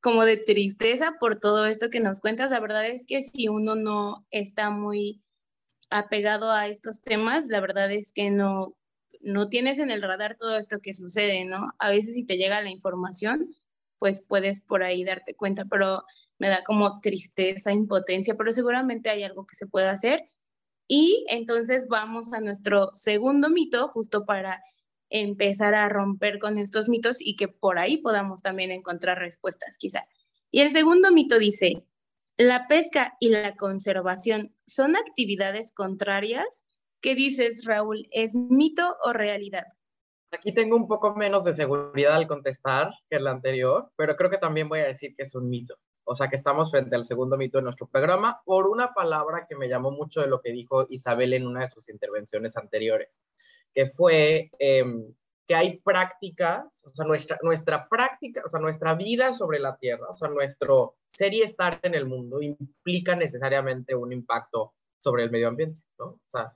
como 0.00 0.24
de 0.24 0.36
tristeza 0.36 1.14
por 1.20 1.38
todo 1.38 1.64
esto 1.66 1.88
que 1.88 2.00
nos 2.00 2.20
cuentas. 2.20 2.50
La 2.50 2.60
verdad 2.60 2.86
es 2.86 3.06
que 3.06 3.22
si 3.22 3.48
uno 3.48 3.76
no 3.76 4.26
está 4.30 4.70
muy 4.70 5.22
apegado 5.90 6.50
a 6.50 6.66
estos 6.66 7.02
temas, 7.02 7.46
la 7.48 7.60
verdad 7.60 7.92
es 7.92 8.12
que 8.12 8.30
no, 8.30 8.76
no 9.20 9.48
tienes 9.48 9.78
en 9.78 9.90
el 9.90 10.02
radar 10.02 10.36
todo 10.36 10.58
esto 10.58 10.80
que 10.80 10.92
sucede, 10.92 11.44
¿no? 11.44 11.72
A 11.78 11.90
veces 11.90 12.14
si 12.14 12.24
te 12.24 12.36
llega 12.36 12.60
la 12.62 12.70
información, 12.70 13.54
pues 13.98 14.26
puedes 14.26 14.60
por 14.60 14.82
ahí 14.82 15.04
darte 15.04 15.36
cuenta, 15.36 15.66
pero 15.66 16.04
me 16.42 16.48
da 16.48 16.64
como 16.64 16.98
tristeza, 16.98 17.70
impotencia, 17.70 18.34
pero 18.34 18.52
seguramente 18.52 19.08
hay 19.10 19.22
algo 19.22 19.46
que 19.46 19.54
se 19.54 19.68
puede 19.68 19.86
hacer. 19.86 20.24
Y 20.88 21.24
entonces 21.28 21.86
vamos 21.88 22.32
a 22.32 22.40
nuestro 22.40 22.90
segundo 22.94 23.48
mito, 23.48 23.86
justo 23.90 24.24
para 24.24 24.60
empezar 25.08 25.76
a 25.76 25.88
romper 25.88 26.40
con 26.40 26.58
estos 26.58 26.88
mitos 26.88 27.20
y 27.20 27.36
que 27.36 27.46
por 27.46 27.78
ahí 27.78 27.98
podamos 27.98 28.42
también 28.42 28.72
encontrar 28.72 29.20
respuestas, 29.20 29.78
quizá. 29.78 30.04
Y 30.50 30.62
el 30.62 30.72
segundo 30.72 31.12
mito 31.12 31.38
dice, 31.38 31.86
¿la 32.36 32.66
pesca 32.66 33.16
y 33.20 33.28
la 33.28 33.54
conservación 33.54 34.52
son 34.66 34.96
actividades 34.96 35.72
contrarias? 35.72 36.64
¿Qué 37.00 37.14
dices, 37.14 37.64
Raúl? 37.64 38.08
¿Es 38.10 38.34
mito 38.34 38.96
o 39.04 39.12
realidad? 39.12 39.68
Aquí 40.32 40.52
tengo 40.52 40.74
un 40.74 40.88
poco 40.88 41.14
menos 41.14 41.44
de 41.44 41.54
seguridad 41.54 42.16
al 42.16 42.26
contestar 42.26 42.90
que 43.08 43.18
el 43.18 43.28
anterior, 43.28 43.92
pero 43.94 44.16
creo 44.16 44.28
que 44.28 44.38
también 44.38 44.68
voy 44.68 44.80
a 44.80 44.88
decir 44.88 45.14
que 45.14 45.22
es 45.22 45.36
un 45.36 45.48
mito. 45.48 45.78
O 46.12 46.14
sea 46.14 46.28
que 46.28 46.36
estamos 46.36 46.70
frente 46.70 46.94
al 46.94 47.06
segundo 47.06 47.38
mito 47.38 47.56
de 47.56 47.64
nuestro 47.64 47.86
programa 47.86 48.42
por 48.44 48.68
una 48.68 48.92
palabra 48.92 49.46
que 49.48 49.56
me 49.56 49.66
llamó 49.66 49.90
mucho 49.90 50.20
de 50.20 50.26
lo 50.26 50.42
que 50.42 50.52
dijo 50.52 50.86
Isabel 50.90 51.32
en 51.32 51.46
una 51.46 51.62
de 51.62 51.70
sus 51.70 51.88
intervenciones 51.88 52.54
anteriores, 52.58 53.24
que 53.72 53.86
fue 53.86 54.50
em, 54.58 55.14
que 55.46 55.54
hay 55.54 55.78
prácticas, 55.78 56.84
o 56.84 56.94
sea, 56.94 57.06
nuestra, 57.06 57.38
nuestra 57.40 57.88
práctica, 57.88 58.42
o 58.44 58.50
sea, 58.50 58.60
nuestra 58.60 58.94
vida 58.94 59.32
sobre 59.32 59.58
la 59.58 59.78
Tierra, 59.78 60.06
o 60.10 60.12
sea, 60.12 60.28
nuestro 60.28 60.96
ser 61.08 61.32
y 61.32 61.40
estar 61.40 61.80
en 61.82 61.94
el 61.94 62.04
mundo 62.04 62.42
implica 62.42 63.16
necesariamente 63.16 63.94
un 63.94 64.12
impacto 64.12 64.74
sobre 64.98 65.24
el 65.24 65.30
medio 65.30 65.48
ambiente, 65.48 65.80
¿no? 65.98 66.04
O 66.04 66.28
sea, 66.28 66.54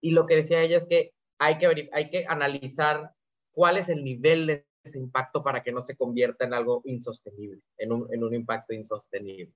y 0.00 0.10
lo 0.10 0.26
que 0.26 0.34
decía 0.34 0.62
ella 0.62 0.78
es 0.78 0.86
que 0.88 1.14
hay 1.38 1.58
que, 1.58 1.88
hay 1.92 2.10
que 2.10 2.24
analizar 2.26 3.14
cuál 3.52 3.76
es 3.76 3.88
el 3.88 4.02
nivel 4.02 4.48
de 4.48 4.66
ese 4.82 4.98
impacto 4.98 5.42
para 5.42 5.62
que 5.62 5.72
no 5.72 5.82
se 5.82 5.96
convierta 5.96 6.44
en 6.44 6.54
algo 6.54 6.82
insostenible, 6.84 7.62
en 7.78 7.92
un, 7.92 8.12
en 8.12 8.24
un 8.24 8.34
impacto 8.34 8.74
insostenible. 8.74 9.52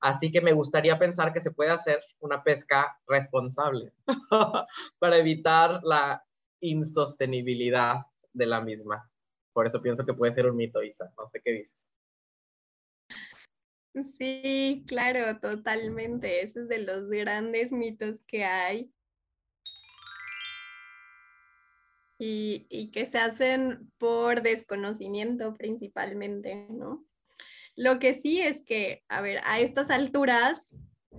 Así 0.00 0.30
que 0.30 0.40
me 0.40 0.52
gustaría 0.52 0.98
pensar 0.98 1.32
que 1.32 1.40
se 1.40 1.50
puede 1.50 1.70
hacer 1.70 2.02
una 2.20 2.42
pesca 2.42 2.98
responsable 3.06 3.92
para 4.98 5.16
evitar 5.16 5.80
la 5.82 6.22
insostenibilidad 6.60 8.02
de 8.32 8.46
la 8.46 8.60
misma. 8.60 9.10
Por 9.52 9.66
eso 9.66 9.80
pienso 9.80 10.04
que 10.04 10.14
puede 10.14 10.34
ser 10.34 10.46
un 10.46 10.56
mito, 10.56 10.82
Isa. 10.82 11.10
No 11.16 11.28
sé 11.30 11.40
qué 11.42 11.52
dices. 11.52 11.90
Sí, 14.02 14.84
claro, 14.86 15.40
totalmente. 15.40 16.42
Ese 16.42 16.60
es 16.60 16.68
de 16.68 16.78
los 16.78 17.08
grandes 17.08 17.72
mitos 17.72 18.22
que 18.24 18.44
hay. 18.44 18.92
Y, 22.18 22.90
que 22.92 23.06
se 23.06 23.18
hacen 23.18 23.90
por 23.98 24.42
desconocimiento 24.42 25.54
principalmente, 25.54 26.66
¿no? 26.70 27.04
Lo 27.74 27.98
que 27.98 28.14
sí 28.14 28.40
es 28.40 28.62
que, 28.64 29.04
a 29.08 29.20
ver, 29.20 29.40
a 29.44 29.60
estas 29.60 29.90
alturas, 29.90 30.66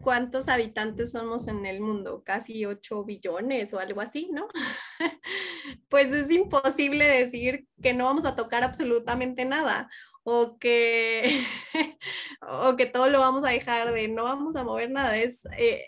cuántos 0.02 0.48
habitantes 0.48 1.12
somos 1.12 1.48
en 1.48 1.66
el 1.66 1.82
mundo, 1.82 2.24
casi 2.24 2.66
8 2.66 3.04
billones 3.06 3.74
o 3.74 3.80
algo 3.80 4.02
así, 4.02 4.30
¿no? 4.32 4.48
pues 5.90 6.12
es 6.12 6.32
imposible 6.32 7.06
decir 7.06 7.68
que 7.82 7.94
no 7.94 8.06
vamos 8.06 8.26
a 8.26 8.36
tocar 8.36 8.64
absolutamente 8.64 9.46
nada 9.46 9.90
o 10.24 10.58
que, 10.58 11.42
o 12.42 12.76
que 12.76 12.86
todo 12.86 13.08
lo 13.10 13.20
vamos 13.20 13.46
a 13.46 13.52
dejar 13.52 13.94
de 13.94 14.08
no 14.08 14.24
vamos 14.24 14.56
a 14.56 14.64
mover 14.64 14.90
nada. 14.90 15.16
Es, 15.16 15.46
eh, 15.58 15.84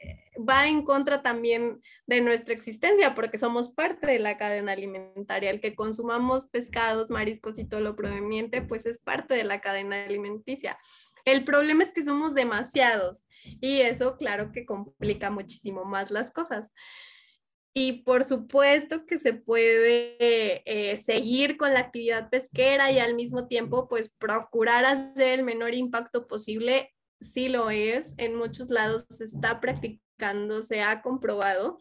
va 0.48 0.68
en 0.68 0.84
contra 0.84 1.22
también 1.22 1.82
de 2.08 2.22
nuestra 2.22 2.54
existencia 2.54 3.16
porque 3.16 3.38
somos 3.38 3.70
parte 3.70 4.08
de 4.08 4.20
la 4.20 4.38
cadena 4.38 4.72
alimentaria. 4.72 5.50
El 5.50 5.62
que 5.62 5.76
consumamos 5.76 6.48
pescados, 6.48 7.10
mariscos 7.10 7.60
y 7.60 7.66
todo 7.66 7.82
lo 7.82 7.96
proveniente, 7.96 8.62
pues 8.62 8.86
es 8.86 9.00
parte 9.00 9.36
de 9.36 9.44
la 9.44 9.62
cadena 9.62 10.04
alimenticia. 10.04 10.78
El 11.26 11.44
problema 11.44 11.84
es 11.84 11.92
que 11.92 12.04
somos 12.04 12.34
demasiados 12.34 13.26
y 13.62 13.82
eso 13.82 14.18
claro 14.18 14.52
que 14.52 14.66
complica 14.66 15.30
muchísimo 15.30 15.86
más 15.86 16.12
las 16.12 16.32
cosas. 16.32 16.74
Y 17.74 18.04
por 18.04 18.24
supuesto 18.24 19.06
que 19.06 19.20
se 19.20 19.34
puede 19.34 20.18
eh, 20.66 20.98
seguir 20.98 21.56
con 21.56 21.74
la 21.74 21.82
actividad 21.82 22.30
pesquera 22.30 22.92
y 22.92 23.00
al 23.00 23.16
mismo 23.16 23.48
tiempo 23.48 23.88
pues 23.88 24.10
procurar 24.10 24.86
hacer 24.86 25.40
el 25.40 25.46
menor 25.46 25.76
impacto 25.76 26.28
posible. 26.28 26.94
Sí 27.22 27.50
lo 27.50 27.70
es, 27.70 28.14
en 28.18 28.36
muchos 28.36 28.70
lados 28.70 29.06
se 29.10 29.26
está 29.26 29.60
practicando, 29.62 30.09
se 30.62 30.82
ha 30.82 31.02
comprobado 31.02 31.80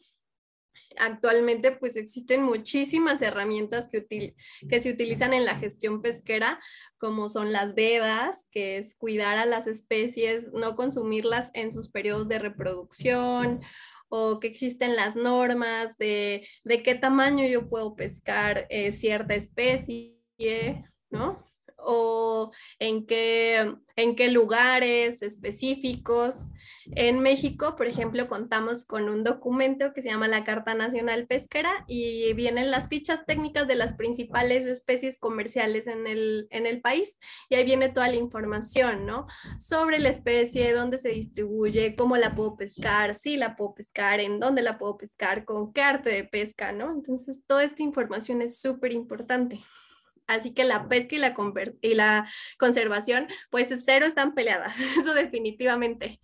actualmente 0.98 1.72
pues 1.72 1.96
existen 1.96 2.42
muchísimas 2.42 3.22
herramientas 3.22 3.88
que, 3.88 4.35
que 4.68 4.81
se 4.81 4.90
utilizan 4.90 5.33
en 5.33 5.44
la 5.44 5.57
gestión 5.57 6.03
pesquera, 6.03 6.61
como 6.98 7.29
son 7.29 7.53
las 7.53 7.74
vedas, 7.74 8.46
que 8.51 8.79
es 8.79 8.94
cuidar 8.96 9.38
a 9.38 9.46
las 9.46 9.66
especies, 9.66 10.53
no 10.53 10.77
consumirlas 10.77 11.51
en 11.55 11.72
sus 11.72 11.88
periodos 11.88 12.29
de 12.29 12.38
reproducción, 12.38 13.61
o 14.09 14.40
que 14.40 14.48
existen 14.48 14.96
las 14.96 15.16
normas 15.16 15.98
de, 15.98 16.48
de 16.64 16.83
qué 16.83 16.94
tamaño 16.94 17.46
yo 17.46 17.68
puedo 17.68 17.94
pescar 17.94 18.66
eh, 18.70 18.90
cierta 18.90 19.35
especie, 19.35 20.16
¿no? 21.11 21.44
o 21.79 22.51
en 22.79 23.07
qué, 23.07 23.74
en 23.96 24.16
qué 24.16 24.31
lugares 24.31 25.22
específicos. 25.22 26.51
En 26.92 27.20
México, 27.20 27.77
por 27.77 27.87
ejemplo, 27.87 28.29
contamos 28.29 28.85
con 28.85 29.09
un 29.09 29.24
documento 29.24 29.92
que 29.92 30.03
se 30.03 30.09
llama 30.09 30.29
la 30.29 30.44
Carta 30.44 30.74
Nacional 30.74 31.27
Pesquera 31.27 31.70
y 31.87 32.33
vienen 32.35 32.70
las 32.70 32.88
fichas 32.88 33.24
técnicas 33.27 33.68
de 33.68 33.74
las 33.74 33.94
principales 33.94 34.66
especies 34.66 35.18
comerciales 35.18 35.87
en 35.87 36.07
el, 36.07 36.48
en 36.51 36.66
el 36.66 36.81
país 36.81 37.18
y 37.48 37.57
ahí 37.57 37.64
viene 37.64 37.88
toda 37.88 38.09
la 38.09 38.16
información, 38.16 39.07
¿no? 39.07 39.27
Sobre 39.59 39.98
la 40.01 40.09
especie, 40.09 40.72
dónde 40.72 40.98
se 40.98 41.11
distribuye, 41.11 41.94
cómo 41.96 42.16
la 42.16 42.35
puedo 42.35 42.57
pescar, 42.57 43.14
si 43.14 43.37
la 43.37 43.57
puedo 43.57 43.74
pescar, 43.74 44.20
en 44.20 44.40
dónde 44.40 44.62
la 44.62 44.79
puedo 44.79 44.96
pescar, 44.96 45.44
con 45.44 45.72
qué 45.72 45.83
arte 45.83 46.11
de 46.11 46.24
pesca, 46.24 46.72
¿no? 46.72 46.90
Entonces, 46.90 47.42
toda 47.46 47.64
esta 47.64 47.83
información 47.83 48.42
es 48.42 48.61
súper 48.61 48.92
importante. 48.92 49.61
Así 50.28 50.52
que 50.54 50.64
la 50.64 50.88
pesca 50.88 51.16
y 51.16 51.18
la, 51.18 51.34
y 51.80 51.94
la 51.94 52.28
conservación, 52.58 53.26
pues 53.50 53.68
cero 53.84 54.06
están 54.06 54.34
peleadas, 54.34 54.78
eso 54.98 55.14
definitivamente. 55.14 56.20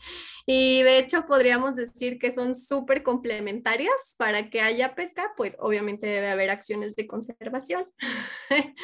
Y 0.46 0.82
de 0.82 0.98
hecho 0.98 1.26
podríamos 1.26 1.74
decir 1.74 2.18
que 2.18 2.30
son 2.30 2.54
súper 2.54 3.02
complementarias 3.02 4.14
para 4.18 4.50
que 4.50 4.60
haya 4.60 4.94
pesca, 4.94 5.32
pues 5.36 5.56
obviamente 5.58 6.06
debe 6.06 6.28
haber 6.28 6.50
acciones 6.50 6.94
de 6.94 7.06
conservación. 7.06 7.86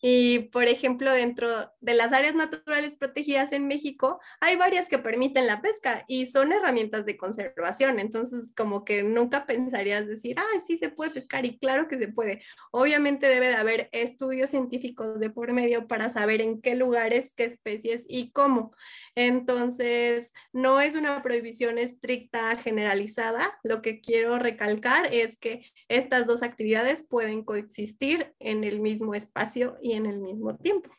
Y, 0.00 0.50
por 0.50 0.64
ejemplo, 0.64 1.12
dentro 1.12 1.48
de 1.80 1.94
las 1.94 2.12
áreas 2.12 2.34
naturales 2.34 2.94
protegidas 2.96 3.52
en 3.52 3.66
México, 3.66 4.20
hay 4.40 4.56
varias 4.56 4.88
que 4.88 4.98
permiten 4.98 5.46
la 5.46 5.60
pesca 5.60 6.04
y 6.06 6.26
son 6.26 6.52
herramientas 6.52 7.04
de 7.04 7.16
conservación. 7.16 7.98
Entonces, 7.98 8.52
como 8.56 8.84
que 8.84 9.02
nunca 9.02 9.46
pensarías 9.46 10.06
decir, 10.06 10.36
ah, 10.38 10.60
sí 10.64 10.78
se 10.78 10.88
puede 10.88 11.10
pescar 11.10 11.44
y 11.46 11.58
claro 11.58 11.88
que 11.88 11.98
se 11.98 12.08
puede. 12.08 12.42
Obviamente 12.70 13.26
debe 13.26 13.48
de 13.48 13.56
haber 13.56 13.88
estudios 13.92 14.50
científicos 14.50 15.18
de 15.18 15.30
por 15.30 15.52
medio 15.52 15.88
para 15.88 16.10
saber 16.10 16.40
en 16.42 16.60
qué 16.60 16.76
lugares, 16.76 17.32
qué 17.34 17.44
especies 17.44 18.04
y 18.08 18.30
cómo. 18.30 18.72
Entonces, 19.16 20.32
no 20.52 20.80
es 20.80 20.94
una 20.94 21.22
prohibición 21.22 21.78
estricta 21.78 22.56
generalizada. 22.56 23.58
Lo 23.64 23.82
que 23.82 24.00
quiero 24.00 24.38
recalcar 24.38 25.12
es 25.12 25.36
que 25.38 25.62
estas 25.88 26.26
dos 26.26 26.42
actividades 26.42 27.02
pueden 27.02 27.42
coexistir 27.42 28.34
en 28.38 28.64
el 28.64 28.80
mismo 28.80 29.14
espacio 29.14 29.76
en 29.92 30.06
el 30.06 30.20
mismo 30.20 30.56
tiempo. 30.56 30.90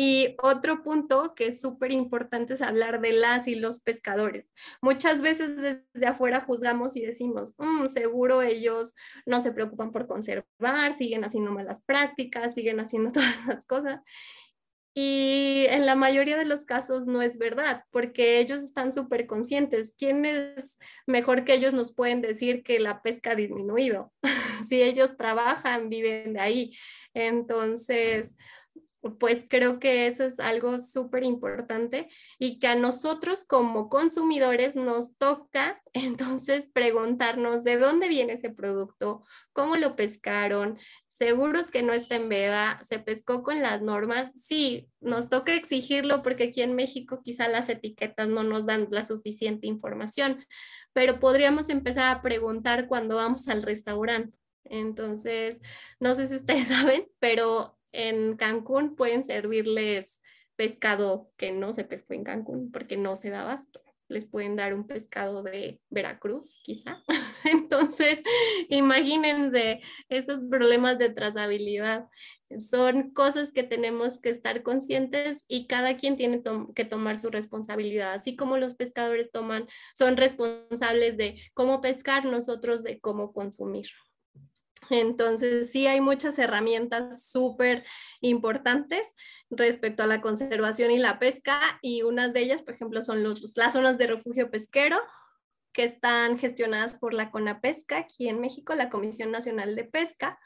Y 0.00 0.36
otro 0.40 0.84
punto 0.84 1.34
que 1.34 1.48
es 1.48 1.60
súper 1.60 1.90
importante 1.90 2.54
es 2.54 2.62
hablar 2.62 3.00
de 3.00 3.12
las 3.12 3.48
y 3.48 3.56
los 3.56 3.80
pescadores. 3.80 4.48
Muchas 4.80 5.22
veces 5.22 5.56
desde 5.56 6.06
afuera 6.06 6.40
juzgamos 6.40 6.94
y 6.94 7.00
decimos, 7.00 7.56
mm, 7.58 7.88
seguro 7.88 8.42
ellos 8.42 8.94
no 9.26 9.42
se 9.42 9.50
preocupan 9.50 9.90
por 9.90 10.06
conservar, 10.06 10.96
siguen 10.96 11.24
haciendo 11.24 11.50
malas 11.50 11.82
prácticas, 11.82 12.54
siguen 12.54 12.78
haciendo 12.78 13.10
todas 13.12 13.46
las 13.46 13.66
cosas. 13.66 14.00
Y 14.94 15.66
en 15.68 15.86
la 15.86 15.94
mayoría 15.94 16.36
de 16.36 16.44
los 16.44 16.64
casos 16.64 17.06
no 17.06 17.22
es 17.22 17.38
verdad, 17.38 17.84
porque 17.90 18.40
ellos 18.40 18.62
están 18.62 18.92
súper 18.92 19.26
conscientes. 19.26 19.94
¿Quiénes 19.96 20.76
mejor 21.06 21.44
que 21.44 21.54
ellos 21.54 21.72
nos 21.72 21.94
pueden 21.94 22.20
decir 22.20 22.64
que 22.64 22.80
la 22.80 23.00
pesca 23.00 23.32
ha 23.32 23.34
disminuido? 23.36 24.12
si 24.68 24.82
ellos 24.82 25.16
trabajan, 25.16 25.88
viven 25.88 26.32
de 26.32 26.40
ahí. 26.40 26.76
Entonces, 27.26 28.34
pues 29.18 29.46
creo 29.48 29.78
que 29.78 30.06
eso 30.06 30.24
es 30.24 30.40
algo 30.40 30.78
súper 30.78 31.24
importante 31.24 32.08
y 32.38 32.58
que 32.58 32.66
a 32.66 32.74
nosotros 32.74 33.44
como 33.44 33.88
consumidores 33.88 34.76
nos 34.76 35.16
toca 35.16 35.80
entonces 35.92 36.68
preguntarnos 36.72 37.64
de 37.64 37.78
dónde 37.78 38.08
viene 38.08 38.34
ese 38.34 38.50
producto, 38.50 39.24
cómo 39.52 39.76
lo 39.76 39.96
pescaron, 39.96 40.78
seguros 41.06 41.70
que 41.70 41.82
no 41.82 41.92
está 41.92 42.16
en 42.16 42.28
veda, 42.28 42.80
se 42.88 42.98
pescó 42.98 43.42
con 43.42 43.60
las 43.60 43.82
normas. 43.82 44.32
Sí, 44.40 44.88
nos 45.00 45.28
toca 45.28 45.54
exigirlo 45.54 46.22
porque 46.22 46.44
aquí 46.44 46.62
en 46.62 46.74
México 46.76 47.22
quizá 47.24 47.48
las 47.48 47.68
etiquetas 47.68 48.28
no 48.28 48.44
nos 48.44 48.66
dan 48.66 48.88
la 48.90 49.04
suficiente 49.04 49.66
información, 49.66 50.44
pero 50.92 51.18
podríamos 51.18 51.70
empezar 51.70 52.16
a 52.16 52.22
preguntar 52.22 52.86
cuando 52.86 53.16
vamos 53.16 53.48
al 53.48 53.62
restaurante. 53.62 54.38
Entonces, 54.64 55.60
no 56.00 56.14
sé 56.14 56.28
si 56.28 56.36
ustedes 56.36 56.68
saben, 56.68 57.08
pero 57.18 57.78
en 57.92 58.36
Cancún 58.36 58.96
pueden 58.96 59.24
servirles 59.24 60.20
pescado 60.56 61.30
que 61.36 61.52
no 61.52 61.72
se 61.72 61.84
pescó 61.84 62.14
en 62.14 62.24
Cancún 62.24 62.70
porque 62.72 62.96
no 62.96 63.16
se 63.16 63.30
da 63.30 63.42
abasto. 63.42 63.80
Les 64.08 64.24
pueden 64.24 64.56
dar 64.56 64.74
un 64.74 64.86
pescado 64.86 65.42
de 65.42 65.80
Veracruz, 65.90 66.60
quizá. 66.64 67.04
Entonces, 67.44 68.22
imagínense 68.68 69.82
esos 70.08 70.42
problemas 70.44 70.98
de 70.98 71.10
trazabilidad. 71.10 72.08
Son 72.58 73.10
cosas 73.10 73.52
que 73.52 73.62
tenemos 73.62 74.18
que 74.18 74.30
estar 74.30 74.62
conscientes 74.62 75.44
y 75.46 75.66
cada 75.66 75.96
quien 75.96 76.16
tiene 76.16 76.42
que 76.74 76.84
tomar 76.86 77.18
su 77.18 77.28
responsabilidad. 77.28 78.14
Así 78.14 78.34
como 78.34 78.56
los 78.56 78.74
pescadores 78.74 79.30
toman, 79.30 79.68
son 79.94 80.16
responsables 80.16 81.18
de 81.18 81.40
cómo 81.52 81.80
pescar, 81.82 82.24
nosotros 82.24 82.82
de 82.82 82.98
cómo 83.00 83.32
consumir. 83.32 83.86
Entonces, 84.90 85.70
sí 85.70 85.86
hay 85.86 86.00
muchas 86.00 86.38
herramientas 86.38 87.28
súper 87.28 87.84
importantes 88.20 89.14
respecto 89.50 90.02
a 90.02 90.06
la 90.06 90.20
conservación 90.20 90.90
y 90.90 90.98
la 90.98 91.18
pesca 91.18 91.58
y 91.82 92.02
unas 92.02 92.32
de 92.32 92.40
ellas, 92.40 92.62
por 92.62 92.74
ejemplo, 92.74 93.02
son 93.02 93.22
los, 93.22 93.56
las 93.56 93.72
zonas 93.72 93.98
de 93.98 94.06
refugio 94.06 94.50
pesquero 94.50 94.98
que 95.72 95.84
están 95.84 96.38
gestionadas 96.38 96.94
por 96.94 97.14
la 97.14 97.30
CONAPESCA 97.30 97.98
aquí 97.98 98.28
en 98.28 98.40
México, 98.40 98.74
la 98.74 98.90
Comisión 98.90 99.30
Nacional 99.30 99.76
de 99.76 99.84
Pesca. 99.84 100.38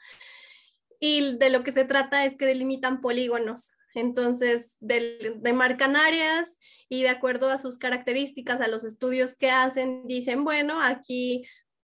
Y 0.99 1.37
de 1.37 1.49
lo 1.49 1.63
que 1.63 1.71
se 1.71 1.85
trata 1.85 2.25
es 2.25 2.37
que 2.37 2.45
delimitan 2.45 3.01
polígonos. 3.01 3.75
Entonces, 3.95 4.75
demarcan 4.79 5.95
áreas 5.95 6.57
y 6.89 7.03
de 7.03 7.09
acuerdo 7.09 7.49
a 7.49 7.57
sus 7.57 7.77
características, 7.77 8.61
a 8.61 8.67
los 8.67 8.83
estudios 8.83 9.35
que 9.35 9.51
hacen, 9.51 10.05
dicen, 10.07 10.43
bueno, 10.43 10.81
aquí 10.81 11.45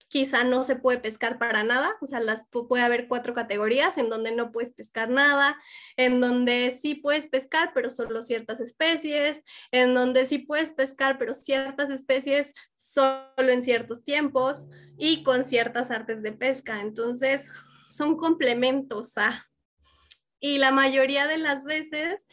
quizá 0.10 0.44
no 0.44 0.64
se 0.64 0.76
puede 0.76 1.00
pescar 1.00 1.38
para 1.38 1.64
nada, 1.64 1.96
o 2.02 2.06
sea, 2.06 2.22
puede 2.52 2.84
haber 2.84 3.08
cuatro 3.08 3.34
categorías 3.34 3.98
en 3.98 4.10
donde 4.10 4.32
no 4.32 4.52
puedes 4.52 4.72
pescar 4.72 5.10
nada, 5.10 5.60
en 5.98 6.22
donde 6.22 6.78
sí 6.82 6.96
puedes 6.96 7.28
pescar, 7.28 7.72
pero 7.74 7.90
solo 7.90 8.22
ciertas 8.22 8.60
especies, 8.60 9.44
en 9.72 9.94
donde 9.94 10.26
sí 10.26 10.40
puedes 10.40 10.72
pescar, 10.72 11.18
pero 11.18 11.34
ciertas 11.34 11.90
especies 11.90 12.54
solo 12.76 13.24
en 13.38 13.64
ciertos 13.64 14.04
tiempos 14.04 14.68
y 14.98 15.24
con 15.24 15.44
ciertas 15.44 15.92
artes 15.92 16.22
de 16.22 16.32
pesca. 16.32 16.82
Entonces, 16.82 17.50
son 17.88 18.18
complementos 18.18 19.18
a... 19.18 19.46
Y 20.40 20.60
la 20.60 20.72
mayoría 20.72 21.26
de 21.26 21.38
las 21.38 21.64
veces 21.64 22.27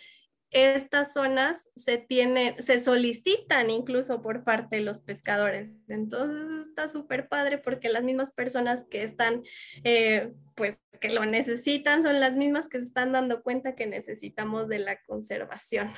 estas 0.55 1.13
zonas 1.13 1.69
se 1.75 1.99
tienen, 1.99 2.55
se 2.63 2.81
solicitan 2.81 3.71
incluso 3.71 4.23
por 4.23 4.45
parte 4.45 4.77
de 4.77 4.83
los 4.83 5.01
pescadores. 5.01 5.73
Entonces 5.89 6.69
está 6.69 6.89
súper 6.89 7.29
padre 7.29 7.59
porque 7.59 7.89
las 7.89 8.05
mismas 8.05 8.33
personas 8.33 8.85
que 8.89 9.03
están, 9.03 9.43
eh, 9.83 10.33
pues 10.55 10.79
que 11.01 11.11
lo 11.11 11.25
necesitan 11.27 12.05
son 12.05 12.21
las 12.21 12.35
mismas 12.35 12.69
que 12.69 12.79
se 12.79 12.87
están 12.87 13.11
dando 13.11 13.43
cuenta 13.43 13.75
que 13.75 13.87
necesitamos 13.87 14.69
de 14.69 14.79
la 14.79 15.03
conservación. 15.03 15.93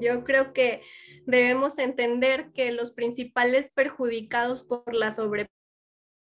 Yo 0.00 0.24
creo 0.24 0.54
que 0.54 0.80
debemos 1.26 1.78
entender 1.78 2.52
que 2.52 2.72
los 2.72 2.90
principales 2.90 3.70
perjudicados 3.74 4.62
por 4.62 4.94
la 4.94 5.12
sobre 5.12 5.46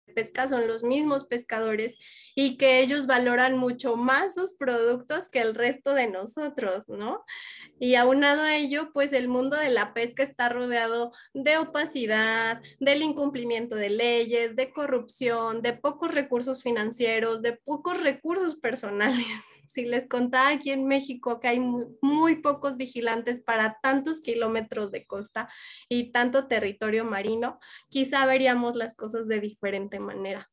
pesca 0.10 0.48
son 0.48 0.68
los 0.68 0.84
mismos 0.84 1.26
pescadores 1.26 1.96
y 2.36 2.58
que 2.58 2.82
ellos 2.82 3.08
valoran 3.08 3.58
mucho 3.58 3.96
más 3.96 4.36
sus 4.36 4.54
productos 4.54 5.30
que 5.30 5.40
el 5.40 5.56
resto 5.56 5.94
de 5.94 6.10
nosotros, 6.10 6.90
¿no? 6.90 7.24
Y 7.80 7.96
aunado 7.96 8.42
a 8.44 8.58
ello, 8.58 8.92
pues 8.94 9.14
el 9.14 9.28
mundo 9.28 9.56
de 9.58 9.70
la 9.70 9.94
pesca 9.94 10.24
está 10.24 10.50
rodeado 10.50 11.12
de 11.34 11.58
opacidad, 11.58 12.62
del 12.80 13.02
incumplimiento 13.04 13.76
de 13.76 13.90
leyes, 13.90 14.56
de 14.56 14.72
corrupción, 14.72 15.62
de 15.62 15.74
pocos 15.74 16.14
recursos 16.14 16.64
financieros, 16.64 17.42
de 17.42 17.54
pocos 17.54 18.02
recursos 18.02 18.56
personales. 18.56 19.26
Si 19.70 19.86
les 19.86 20.08
contaba 20.08 20.50
aquí 20.50 20.72
en 20.72 20.86
México 20.86 21.40
que 21.40 21.48
hay 21.48 21.60
muy, 21.60 22.38
pocos 22.42 22.76
vigilantes 22.76 23.40
para 23.40 23.80
tantos 23.82 24.20
kilómetros 24.20 24.92
de 24.92 25.06
costa 25.06 25.48
y 25.88 26.12
tanto 26.12 26.48
territorio 26.48 27.06
marino, 27.06 27.60
quizá 27.90 28.26
veríamos 28.26 28.76
las 28.76 28.96
cosas 28.96 29.28
de 29.28 29.40
diferente 29.40 30.00
manera. 30.00 30.50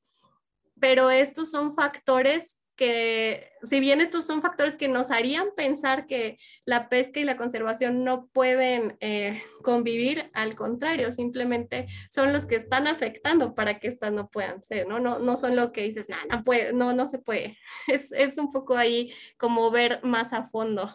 Pero 0.79 1.11
estos 1.11 1.51
son 1.51 1.75
factores 1.75 2.56
que, 2.77 3.49
si 3.63 3.81
bien 3.81 4.01
estos 4.01 4.27
son 4.27 4.43
factores 4.43 4.77
que 4.77 4.87
nos 4.87 5.11
harían 5.11 5.49
pensar 5.57 6.07
que 6.07 6.39
la 6.65 6.89
pesca 6.89 7.19
y 7.19 7.25
la 7.25 7.37
conservación 7.37 8.05
no 8.05 8.29
pueden 8.29 8.97
eh, 9.01 9.43
convivir, 9.63 10.31
al 10.35 10.55
contrario, 10.55 11.13
simplemente 11.13 11.87
son 12.11 12.33
los 12.33 12.47
que 12.47 12.57
están 12.57 12.87
afectando 12.87 13.55
para 13.55 13.81
que 13.81 13.89
estas 13.89 14.13
no 14.13 14.29
puedan 14.29 14.63
ser, 14.63 14.87
¿no? 14.87 15.01
No, 15.01 15.19
no 15.19 15.37
son 15.37 15.57
lo 15.57 15.73
que 15.73 15.83
dices, 15.83 16.07
no, 16.09 16.17
no 16.31 16.43
puede, 16.43 16.73
no, 16.73 16.93
no 16.93 17.09
se 17.09 17.19
puede. 17.19 17.59
Es, 17.89 18.13
es 18.13 18.37
un 18.37 18.51
poco 18.51 18.77
ahí 18.77 19.13
como 19.39 19.71
ver 19.71 20.01
más 20.03 20.33
a 20.33 20.45
fondo. 20.45 20.95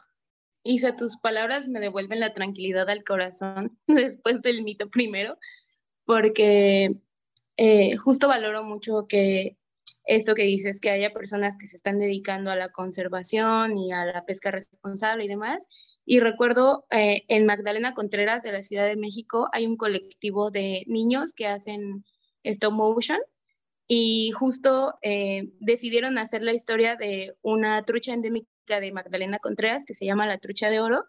Isa, 0.63 0.95
tus 0.95 1.17
palabras 1.17 1.67
me 1.67 1.79
devuelven 1.79 2.19
la 2.19 2.33
tranquilidad 2.33 2.89
al 2.89 3.03
corazón 3.03 3.79
después 3.87 4.41
del 4.41 4.61
mito 4.63 4.89
primero, 4.89 5.37
porque 6.05 6.95
eh, 7.57 7.95
justo 7.97 8.27
valoro 8.27 8.63
mucho 8.63 9.07
que 9.07 9.57
esto 10.05 10.33
que 10.35 10.43
dices, 10.43 10.79
que 10.79 10.89
haya 10.89 11.11
personas 11.11 11.57
que 11.57 11.67
se 11.67 11.75
están 11.75 11.99
dedicando 11.99 12.51
a 12.51 12.55
la 12.55 12.69
conservación 12.69 13.77
y 13.77 13.91
a 13.91 14.05
la 14.05 14.25
pesca 14.25 14.51
responsable 14.51 15.25
y 15.25 15.27
demás. 15.27 15.67
Y 16.05 16.19
recuerdo 16.19 16.85
eh, 16.89 17.23
en 17.27 17.45
Magdalena 17.45 17.93
Contreras 17.93 18.43
de 18.43 18.51
la 18.51 18.61
Ciudad 18.61 18.87
de 18.87 18.97
México 18.97 19.49
hay 19.53 19.65
un 19.67 19.77
colectivo 19.77 20.49
de 20.51 20.83
niños 20.87 21.33
que 21.33 21.47
hacen 21.47 22.03
stop 22.43 22.73
motion 22.73 23.19
y 23.87 24.31
justo 24.31 24.95
eh, 25.01 25.51
decidieron 25.59 26.17
hacer 26.17 26.41
la 26.41 26.53
historia 26.53 26.95
de 26.95 27.35
una 27.41 27.83
trucha 27.83 28.13
endémica 28.13 28.79
de 28.79 28.91
Magdalena 28.91 29.39
Contreras 29.39 29.85
que 29.85 29.93
se 29.93 30.05
llama 30.05 30.25
la 30.25 30.37
trucha 30.37 30.69
de 30.69 30.79
oro 30.79 31.03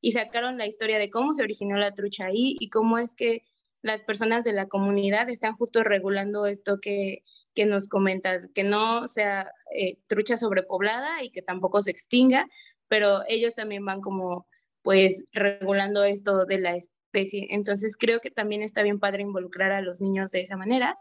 y 0.00 0.12
sacaron 0.12 0.56
la 0.56 0.66
historia 0.66 0.98
de 0.98 1.10
cómo 1.10 1.34
se 1.34 1.42
originó 1.42 1.76
la 1.76 1.94
trucha 1.94 2.26
ahí 2.26 2.56
y 2.60 2.70
cómo 2.70 2.98
es 2.98 3.14
que 3.14 3.42
las 3.82 4.02
personas 4.02 4.44
de 4.44 4.52
la 4.52 4.66
comunidad 4.66 5.28
están 5.28 5.56
justo 5.56 5.82
regulando 5.82 6.46
esto 6.46 6.78
que 6.80 7.22
que 7.58 7.66
nos 7.66 7.88
comentas, 7.88 8.48
que 8.54 8.62
no 8.62 9.08
sea 9.08 9.50
eh, 9.74 9.98
trucha 10.06 10.36
sobrepoblada 10.36 11.24
y 11.24 11.30
que 11.30 11.42
tampoco 11.42 11.82
se 11.82 11.90
extinga, 11.90 12.46
pero 12.86 13.24
ellos 13.26 13.56
también 13.56 13.84
van 13.84 14.00
como 14.00 14.46
pues 14.82 15.24
regulando 15.32 16.04
esto 16.04 16.46
de 16.46 16.60
la 16.60 16.76
especie. 16.76 17.48
Entonces 17.50 17.96
creo 17.96 18.20
que 18.20 18.30
también 18.30 18.62
está 18.62 18.84
bien 18.84 19.00
padre 19.00 19.22
involucrar 19.22 19.72
a 19.72 19.80
los 19.80 20.00
niños 20.00 20.30
de 20.30 20.42
esa 20.42 20.56
manera. 20.56 20.96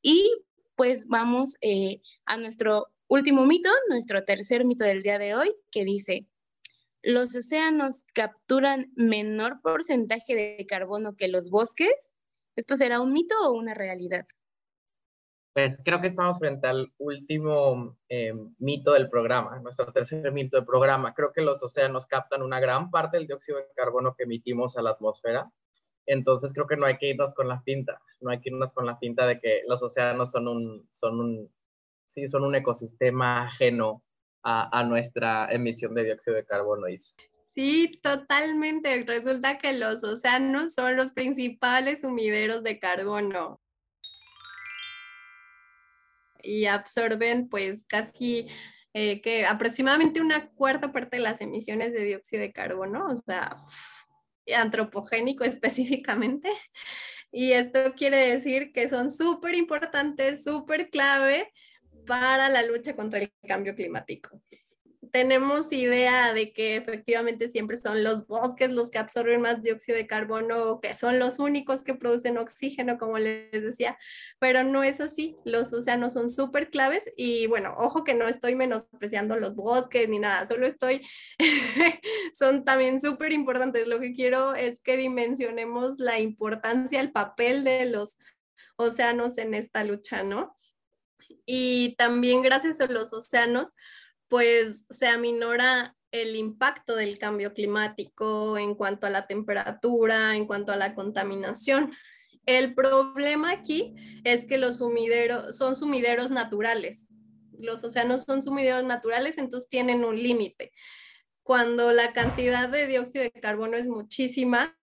Y 0.00 0.42
pues 0.74 1.06
vamos 1.06 1.58
eh, 1.60 2.00
a 2.24 2.38
nuestro 2.38 2.86
último 3.06 3.44
mito, 3.44 3.68
nuestro 3.90 4.24
tercer 4.24 4.64
mito 4.64 4.84
del 4.84 5.02
día 5.02 5.18
de 5.18 5.34
hoy, 5.34 5.54
que 5.70 5.84
dice, 5.84 6.26
los 7.02 7.36
océanos 7.36 8.06
capturan 8.14 8.90
menor 8.96 9.60
porcentaje 9.60 10.34
de 10.34 10.66
carbono 10.66 11.14
que 11.14 11.28
los 11.28 11.50
bosques. 11.50 12.16
¿Esto 12.56 12.74
será 12.76 13.02
un 13.02 13.12
mito 13.12 13.34
o 13.42 13.52
una 13.52 13.74
realidad? 13.74 14.24
Pues 15.52 15.80
creo 15.84 16.00
que 16.00 16.06
estamos 16.06 16.38
frente 16.38 16.68
al 16.68 16.92
último 16.98 17.98
eh, 18.08 18.32
mito 18.58 18.92
del 18.92 19.10
programa, 19.10 19.58
nuestro 19.58 19.92
tercer 19.92 20.30
mito 20.30 20.56
del 20.56 20.64
programa. 20.64 21.12
Creo 21.12 21.32
que 21.32 21.40
los 21.40 21.60
océanos 21.62 22.06
captan 22.06 22.42
una 22.42 22.60
gran 22.60 22.90
parte 22.90 23.16
del 23.16 23.26
dióxido 23.26 23.58
de 23.58 23.64
carbono 23.74 24.14
que 24.14 24.24
emitimos 24.24 24.76
a 24.76 24.82
la 24.82 24.90
atmósfera. 24.90 25.50
Entonces 26.06 26.52
creo 26.52 26.68
que 26.68 26.76
no 26.76 26.86
hay 26.86 26.98
que 26.98 27.08
irnos 27.08 27.34
con 27.34 27.48
la 27.48 27.60
finta, 27.62 28.00
no 28.20 28.30
hay 28.30 28.40
que 28.40 28.50
irnos 28.50 28.72
con 28.72 28.86
la 28.86 28.96
finta 28.96 29.26
de 29.26 29.40
que 29.40 29.62
los 29.66 29.82
océanos 29.82 30.30
son 30.30 30.46
un, 30.46 30.88
son 30.92 31.20
un, 31.20 31.52
sí, 32.06 32.28
son 32.28 32.44
un 32.44 32.54
ecosistema 32.54 33.46
ajeno 33.46 34.04
a, 34.44 34.78
a 34.78 34.84
nuestra 34.84 35.50
emisión 35.50 35.94
de 35.94 36.04
dióxido 36.04 36.36
de 36.36 36.44
carbono. 36.44 36.86
Sí, 37.52 38.00
totalmente. 38.02 39.02
Resulta 39.04 39.58
que 39.58 39.72
los 39.72 40.04
océanos 40.04 40.74
son 40.74 40.96
los 40.96 41.12
principales 41.12 42.02
sumideros 42.02 42.62
de 42.62 42.78
carbono 42.78 43.59
y 46.42 46.66
absorben 46.66 47.48
pues 47.48 47.84
casi 47.84 48.48
eh, 48.94 49.20
que 49.20 49.46
aproximadamente 49.46 50.20
una 50.20 50.50
cuarta 50.50 50.92
parte 50.92 51.16
de 51.18 51.22
las 51.22 51.40
emisiones 51.40 51.92
de 51.92 52.04
dióxido 52.04 52.42
de 52.42 52.52
carbono, 52.52 53.06
o 53.06 53.16
sea, 53.16 53.56
antropogénico 54.56 55.44
específicamente. 55.44 56.50
Y 57.32 57.52
esto 57.52 57.94
quiere 57.94 58.18
decir 58.32 58.72
que 58.72 58.88
son 58.88 59.12
súper 59.12 59.54
importantes, 59.54 60.42
súper 60.42 60.90
clave 60.90 61.52
para 62.06 62.48
la 62.48 62.62
lucha 62.62 62.96
contra 62.96 63.20
el 63.20 63.32
cambio 63.46 63.74
climático 63.74 64.42
tenemos 65.12 65.72
idea 65.72 66.32
de 66.32 66.52
que 66.52 66.76
efectivamente 66.76 67.48
siempre 67.48 67.78
son 67.78 68.02
los 68.04 68.26
bosques 68.26 68.72
los 68.72 68.90
que 68.90 68.98
absorben 68.98 69.40
más 69.40 69.62
dióxido 69.62 69.96
de 69.96 70.06
carbono, 70.06 70.80
que 70.80 70.94
son 70.94 71.18
los 71.18 71.38
únicos 71.38 71.82
que 71.82 71.94
producen 71.94 72.38
oxígeno, 72.38 72.98
como 72.98 73.18
les 73.18 73.50
decía, 73.50 73.98
pero 74.38 74.64
no 74.64 74.82
es 74.82 75.00
así. 75.00 75.36
Los 75.44 75.72
océanos 75.72 76.12
son 76.12 76.30
súper 76.30 76.70
claves 76.70 77.10
y 77.16 77.46
bueno, 77.46 77.74
ojo 77.76 78.04
que 78.04 78.14
no 78.14 78.28
estoy 78.28 78.54
menospreciando 78.54 79.36
los 79.36 79.54
bosques 79.54 80.08
ni 80.08 80.18
nada, 80.18 80.46
solo 80.46 80.66
estoy, 80.66 81.00
son 82.38 82.64
también 82.64 83.00
súper 83.00 83.32
importantes. 83.32 83.86
Lo 83.86 84.00
que 84.00 84.12
quiero 84.12 84.54
es 84.54 84.80
que 84.80 84.96
dimensionemos 84.96 85.98
la 85.98 86.20
importancia, 86.20 87.00
el 87.00 87.12
papel 87.12 87.64
de 87.64 87.86
los 87.86 88.18
océanos 88.76 89.38
en 89.38 89.54
esta 89.54 89.84
lucha, 89.84 90.22
¿no? 90.22 90.56
Y 91.46 91.94
también 91.96 92.42
gracias 92.42 92.80
a 92.80 92.86
los 92.86 93.12
océanos, 93.12 93.74
pues 94.30 94.86
se 94.88 95.08
aminora 95.08 95.96
el 96.12 96.36
impacto 96.36 96.94
del 96.94 97.18
cambio 97.18 97.52
climático 97.52 98.56
en 98.56 98.76
cuanto 98.76 99.06
a 99.06 99.10
la 99.10 99.26
temperatura, 99.26 100.36
en 100.36 100.46
cuanto 100.46 100.72
a 100.72 100.76
la 100.76 100.94
contaminación. 100.94 101.92
El 102.46 102.74
problema 102.74 103.50
aquí 103.50 103.94
es 104.24 104.46
que 104.46 104.56
los 104.56 104.78
sumideros 104.78 105.56
son 105.56 105.74
sumideros 105.74 106.30
naturales. 106.30 107.08
Los 107.58 107.82
océanos 107.82 108.22
son 108.22 108.40
sumideros 108.40 108.84
naturales, 108.84 109.36
entonces 109.36 109.68
tienen 109.68 110.04
un 110.04 110.16
límite. 110.16 110.70
Cuando 111.42 111.90
la 111.90 112.12
cantidad 112.12 112.68
de 112.68 112.86
dióxido 112.86 113.24
de 113.24 113.32
carbono 113.32 113.76
es 113.76 113.88
muchísima, 113.88 114.78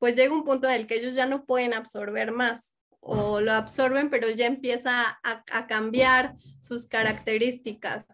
pues 0.00 0.16
llega 0.16 0.34
un 0.34 0.44
punto 0.44 0.68
en 0.68 0.74
el 0.74 0.86
que 0.88 0.96
ellos 0.96 1.14
ya 1.14 1.26
no 1.26 1.46
pueden 1.46 1.72
absorber 1.72 2.32
más 2.32 2.74
o 3.00 3.40
lo 3.40 3.52
absorben, 3.52 4.10
pero 4.10 4.28
ya 4.28 4.46
empieza 4.46 5.20
a, 5.22 5.44
a 5.52 5.66
cambiar 5.68 6.34
sus 6.60 6.88
características. 6.88 8.04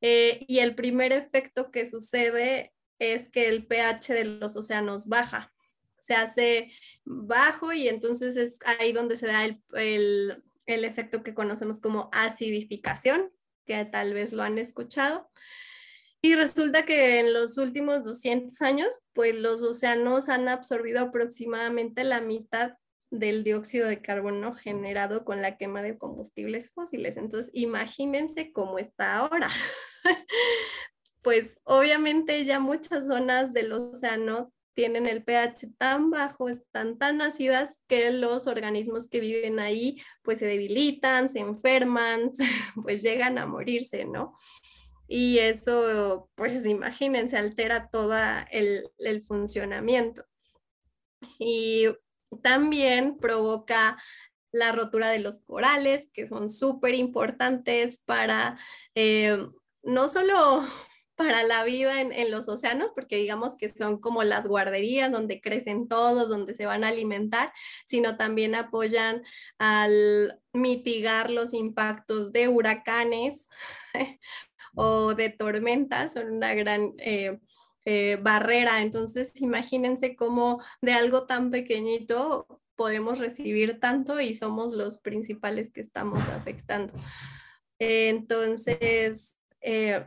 Eh, 0.00 0.44
y 0.46 0.60
el 0.60 0.74
primer 0.74 1.12
efecto 1.12 1.70
que 1.70 1.86
sucede 1.86 2.72
es 2.98 3.28
que 3.30 3.48
el 3.48 3.66
pH 3.66 4.14
de 4.14 4.24
los 4.24 4.56
océanos 4.56 5.06
baja, 5.06 5.52
se 5.98 6.14
hace 6.14 6.72
bajo 7.04 7.72
y 7.72 7.88
entonces 7.88 8.36
es 8.36 8.58
ahí 8.78 8.92
donde 8.92 9.16
se 9.16 9.26
da 9.26 9.44
el, 9.44 9.62
el, 9.74 10.44
el 10.66 10.84
efecto 10.84 11.22
que 11.22 11.34
conocemos 11.34 11.80
como 11.80 12.08
acidificación, 12.12 13.32
que 13.66 13.84
tal 13.84 14.14
vez 14.14 14.32
lo 14.32 14.42
han 14.42 14.58
escuchado. 14.58 15.30
Y 16.20 16.34
resulta 16.34 16.84
que 16.84 17.20
en 17.20 17.32
los 17.32 17.58
últimos 17.58 18.04
200 18.04 18.60
años, 18.62 19.00
pues 19.12 19.36
los 19.36 19.62
océanos 19.62 20.28
han 20.28 20.48
absorbido 20.48 21.00
aproximadamente 21.00 22.02
la 22.02 22.20
mitad 22.20 22.72
del 23.10 23.44
dióxido 23.44 23.88
de 23.88 24.02
carbono 24.02 24.54
generado 24.54 25.24
con 25.24 25.40
la 25.42 25.56
quema 25.56 25.80
de 25.82 25.96
combustibles 25.96 26.70
fósiles. 26.70 27.16
Entonces, 27.16 27.50
imagínense 27.54 28.52
cómo 28.52 28.78
está 28.78 29.16
ahora. 29.16 29.48
pues 31.22 31.58
obviamente 31.64 32.44
ya 32.44 32.60
muchas 32.60 33.06
zonas 33.06 33.52
del 33.52 33.72
océano 33.72 34.52
tienen 34.74 35.06
el 35.06 35.24
pH 35.24 35.68
tan 35.76 36.10
bajo, 36.10 36.48
están 36.48 36.98
tan 36.98 37.20
ácidas 37.20 37.82
que 37.88 38.12
los 38.12 38.46
organismos 38.46 39.08
que 39.08 39.18
viven 39.18 39.58
ahí 39.58 40.00
pues 40.22 40.38
se 40.38 40.46
debilitan, 40.46 41.28
se 41.28 41.40
enferman, 41.40 42.32
pues 42.82 43.02
llegan 43.02 43.38
a 43.38 43.46
morirse, 43.46 44.04
¿no? 44.04 44.36
y 45.08 45.38
eso, 45.38 46.30
pues 46.34 46.64
imagínense, 46.66 47.38
altera 47.38 47.88
todo 47.88 48.14
el, 48.50 48.84
el 48.98 49.22
funcionamiento. 49.24 50.22
Y 51.38 51.86
también 52.42 53.16
provoca 53.16 53.96
la 54.52 54.70
rotura 54.72 55.08
de 55.08 55.18
los 55.18 55.40
corales, 55.40 56.08
que 56.12 56.26
son 56.26 56.50
súper 56.50 56.94
importantes 56.94 57.98
para 58.04 58.58
eh, 58.94 59.38
no 59.82 60.08
solo 60.08 60.66
para 61.16 61.42
la 61.42 61.64
vida 61.64 62.00
en, 62.00 62.30
los 62.30 62.46
océanos, 62.46 62.92
porque 62.94 63.16
digamos 63.16 63.56
que 63.56 63.68
son 63.68 63.98
como 63.98 64.22
las 64.22 64.46
guarderías 64.46 65.10
donde 65.10 65.40
crecen 65.40 65.88
todos, 65.88 66.28
donde 66.28 66.54
se 66.54 66.64
van 66.64 66.84
a 66.84 66.88
alimentar, 66.88 67.52
sino 67.86 68.16
también 68.16 68.54
apoyan 68.54 69.24
al 69.58 70.40
mitigar 70.52 71.30
los 71.30 71.54
impactos 71.54 72.32
de 72.32 72.46
huracanes 72.46 73.48
o 74.76 75.14
de 75.14 75.30
tormentas, 75.30 76.12
son 76.12 76.30
una 76.30 76.54
gran 76.54 76.94
eh, 76.98 77.40
eh, 77.84 78.16
barrera. 78.22 78.82
Entonces, 78.82 79.32
imagínense 79.40 80.14
cómo 80.14 80.62
de 80.82 80.92
algo 80.92 81.26
tan 81.26 81.50
pequeñito 81.50 82.46
podemos 82.76 83.18
recibir 83.18 83.80
tanto 83.80 84.20
y 84.20 84.34
somos 84.34 84.74
los 84.74 84.98
principales 84.98 85.70
que 85.70 85.80
estamos 85.80 86.22
afectando. 86.28 86.92
Entonces, 87.80 89.37
eh, 89.60 90.04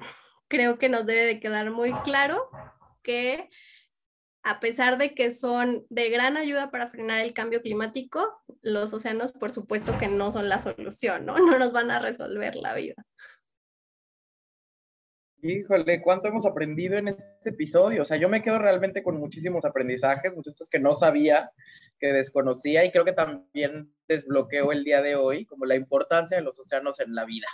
creo 0.47 0.77
que 0.77 0.89
nos 0.89 1.05
debe 1.05 1.25
de 1.25 1.39
quedar 1.39 1.71
muy 1.71 1.93
claro 2.03 2.49
que 3.03 3.49
a 4.43 4.59
pesar 4.59 4.97
de 4.97 5.13
que 5.13 5.31
son 5.31 5.85
de 5.89 6.09
gran 6.09 6.35
ayuda 6.37 6.71
para 6.71 6.87
frenar 6.87 7.23
el 7.23 7.33
cambio 7.33 7.61
climático, 7.61 8.41
los 8.61 8.93
océanos 8.93 9.31
por 9.31 9.51
supuesto 9.51 9.97
que 9.97 10.07
no 10.07 10.31
son 10.31 10.49
la 10.49 10.57
solución, 10.57 11.25
¿no? 11.25 11.35
No 11.57 11.59
nos 11.59 11.73
van 11.73 11.91
a 11.91 11.99
resolver 11.99 12.55
la 12.55 12.73
vida. 12.73 12.95
Híjole, 15.43 16.03
¿cuánto 16.03 16.27
hemos 16.27 16.45
aprendido 16.45 16.97
en 16.97 17.07
este 17.07 17.25
episodio? 17.45 18.03
O 18.03 18.05
sea, 18.05 18.17
yo 18.17 18.29
me 18.29 18.43
quedo 18.43 18.59
realmente 18.59 19.01
con 19.01 19.19
muchísimos 19.19 19.65
aprendizajes, 19.65 20.35
muchas 20.35 20.53
cosas 20.53 20.69
que 20.69 20.79
no 20.79 20.93
sabía, 20.93 21.51
que 21.99 22.13
desconocía 22.13 22.85
y 22.85 22.91
creo 22.91 23.05
que 23.05 23.13
también 23.13 23.91
desbloqueo 24.07 24.71
el 24.71 24.83
día 24.83 25.01
de 25.01 25.15
hoy 25.15 25.45
como 25.45 25.65
la 25.65 25.75
importancia 25.75 26.37
de 26.37 26.43
los 26.43 26.59
océanos 26.59 26.99
en 26.99 27.15
la 27.15 27.25
vida. 27.25 27.47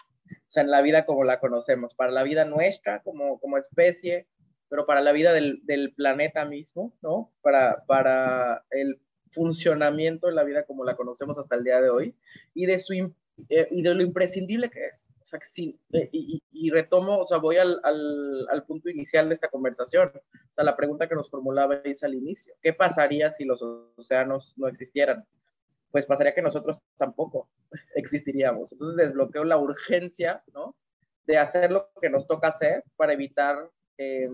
O 0.48 0.52
sea, 0.52 0.64
en 0.64 0.72
la 0.72 0.82
vida 0.82 1.06
como 1.06 1.24
la 1.24 1.40
conocemos, 1.40 1.94
para 1.94 2.12
la 2.12 2.24
vida 2.24 2.46
nuestra 2.46 3.02
como, 3.04 3.40
como 3.40 3.58
especie, 3.58 4.28
pero 4.70 4.86
para 4.86 5.02
la 5.02 5.12
vida 5.12 5.34
del, 5.34 5.60
del 5.64 5.94
planeta 5.94 6.46
mismo, 6.46 6.94
¿no? 7.02 7.34
Para, 7.42 7.84
para 7.86 8.66
el 8.72 9.02
funcionamiento 9.32 10.28
de 10.28 10.34
la 10.34 10.44
vida 10.44 10.66
como 10.66 10.86
la 10.86 10.96
conocemos 10.96 11.38
hasta 11.38 11.56
el 11.56 11.64
día 11.64 11.82
de 11.82 11.90
hoy 11.90 12.16
y 12.54 12.66
de, 12.66 12.80
su, 12.80 12.94
eh, 12.94 13.68
y 13.72 13.82
de 13.82 13.94
lo 13.94 14.02
imprescindible 14.02 14.70
que 14.70 14.86
es 14.86 15.08
o 15.28 15.30
sea, 15.30 15.40
sí, 15.42 15.78
eh, 15.92 16.10
y, 16.14 16.70
retomo, 16.70 17.18
o 17.18 17.26
sea, 17.26 17.38
voy 17.38 17.58
al, 17.58 17.82
al, 17.84 18.48
al, 18.50 18.64
punto 18.64 18.90
inicial 18.90 19.28
de 19.28 19.36
esta 19.36 19.50
conversación, 19.50 20.10
o 20.16 20.54
sea, 20.54 20.64
la 20.64 20.78
pregunta 20.78 21.10
que 21.10 21.16
nos 21.16 21.30
formulabais 21.30 22.02
al 22.04 22.16
inicio, 22.16 22.54
¿qué 22.62 22.72
pasaría 22.72 23.30
si 23.30 23.44
los 23.44 23.62
océanos 23.62 24.54
no 24.56 24.70
existieran? 24.70 25.26
Pues 25.92 26.06
pasaría 26.06 26.34
que 26.34 26.42
nosotros 26.42 26.80
tampoco 26.98 27.50
existiríamos. 27.96 28.72
Entonces 28.72 28.98
desbloqueo 28.98 29.44
la 29.44 29.58
urgencia, 29.58 30.44
¿no? 30.54 30.76
De 31.26 31.38
hacer 31.38 31.72
lo 31.72 31.90
que 32.02 32.10
nos 32.10 32.28
toca 32.28 32.50
hacer 32.50 32.84
para 32.96 33.14
evitar 33.14 33.70
eh, 33.98 34.30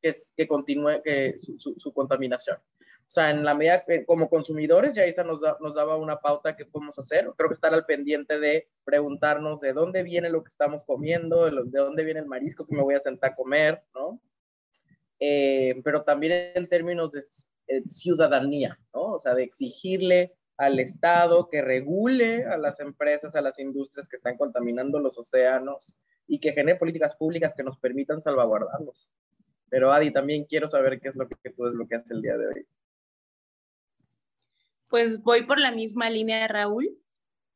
que, 0.00 0.12
que, 0.36 0.48
continúe 0.48 1.02
que 1.02 1.38
su, 1.38 1.58
su, 1.58 1.74
su 1.78 1.92
contaminación. 1.92 2.58
O 3.06 3.10
sea, 3.14 3.30
en 3.30 3.44
la 3.44 3.54
medida 3.54 3.84
que 3.84 4.04
como 4.06 4.30
consumidores, 4.30 4.94
ya 4.94 5.06
Isa 5.06 5.22
nos, 5.24 5.40
nos 5.60 5.74
daba 5.74 5.96
una 5.96 6.20
pauta 6.20 6.56
que 6.56 6.64
podemos 6.64 6.98
hacer. 6.98 7.30
Creo 7.36 7.48
que 7.50 7.54
estar 7.54 7.74
al 7.74 7.84
pendiente 7.84 8.38
de 8.38 8.68
preguntarnos 8.84 9.60
de 9.60 9.74
dónde 9.74 10.02
viene 10.02 10.30
lo 10.30 10.42
que 10.42 10.48
estamos 10.48 10.84
comiendo, 10.84 11.44
de, 11.44 11.62
dónde 11.70 12.04
viene 12.04 12.20
el 12.20 12.26
marisco 12.26 12.66
que 12.66 12.74
me 12.74 12.82
voy 12.82 12.94
a 12.94 13.00
sentar 13.00 13.32
a 13.32 13.36
comer, 13.36 13.84
¿no? 13.94 14.20
Eh, 15.20 15.80
pero 15.84 16.02
también 16.02 16.52
en 16.54 16.68
términos 16.68 17.12
de 17.12 17.22
eh, 17.68 17.82
ciudadanía, 17.88 18.80
¿no? 18.94 19.12
O 19.12 19.20
sea, 19.20 19.34
de 19.34 19.42
exigirle 19.42 20.32
al 20.56 20.78
Estado 20.78 21.48
que 21.48 21.62
regule 21.62 22.44
a 22.44 22.56
las 22.56 22.80
empresas, 22.80 23.34
a 23.34 23.42
las 23.42 23.58
industrias 23.58 24.08
que 24.08 24.16
están 24.16 24.36
contaminando 24.36 25.00
los 25.00 25.18
océanos 25.18 25.98
y 26.26 26.38
que 26.38 26.52
genere 26.52 26.78
políticas 26.78 27.16
públicas 27.16 27.54
que 27.54 27.64
nos 27.64 27.78
permitan 27.78 28.22
salvaguardarlos. 28.22 29.10
Pero 29.68 29.92
Adi, 29.92 30.12
también 30.12 30.44
quiero 30.44 30.68
saber 30.68 31.00
qué 31.00 31.08
es 31.08 31.16
lo 31.16 31.28
que 31.28 31.50
tú 31.50 31.64
desbloqueaste 31.64 32.14
el 32.14 32.22
día 32.22 32.36
de 32.36 32.46
hoy 32.46 32.66
pues 34.94 35.24
voy 35.24 35.42
por 35.42 35.58
la 35.58 35.72
misma 35.72 36.08
línea 36.08 36.46
Raúl. 36.46 36.96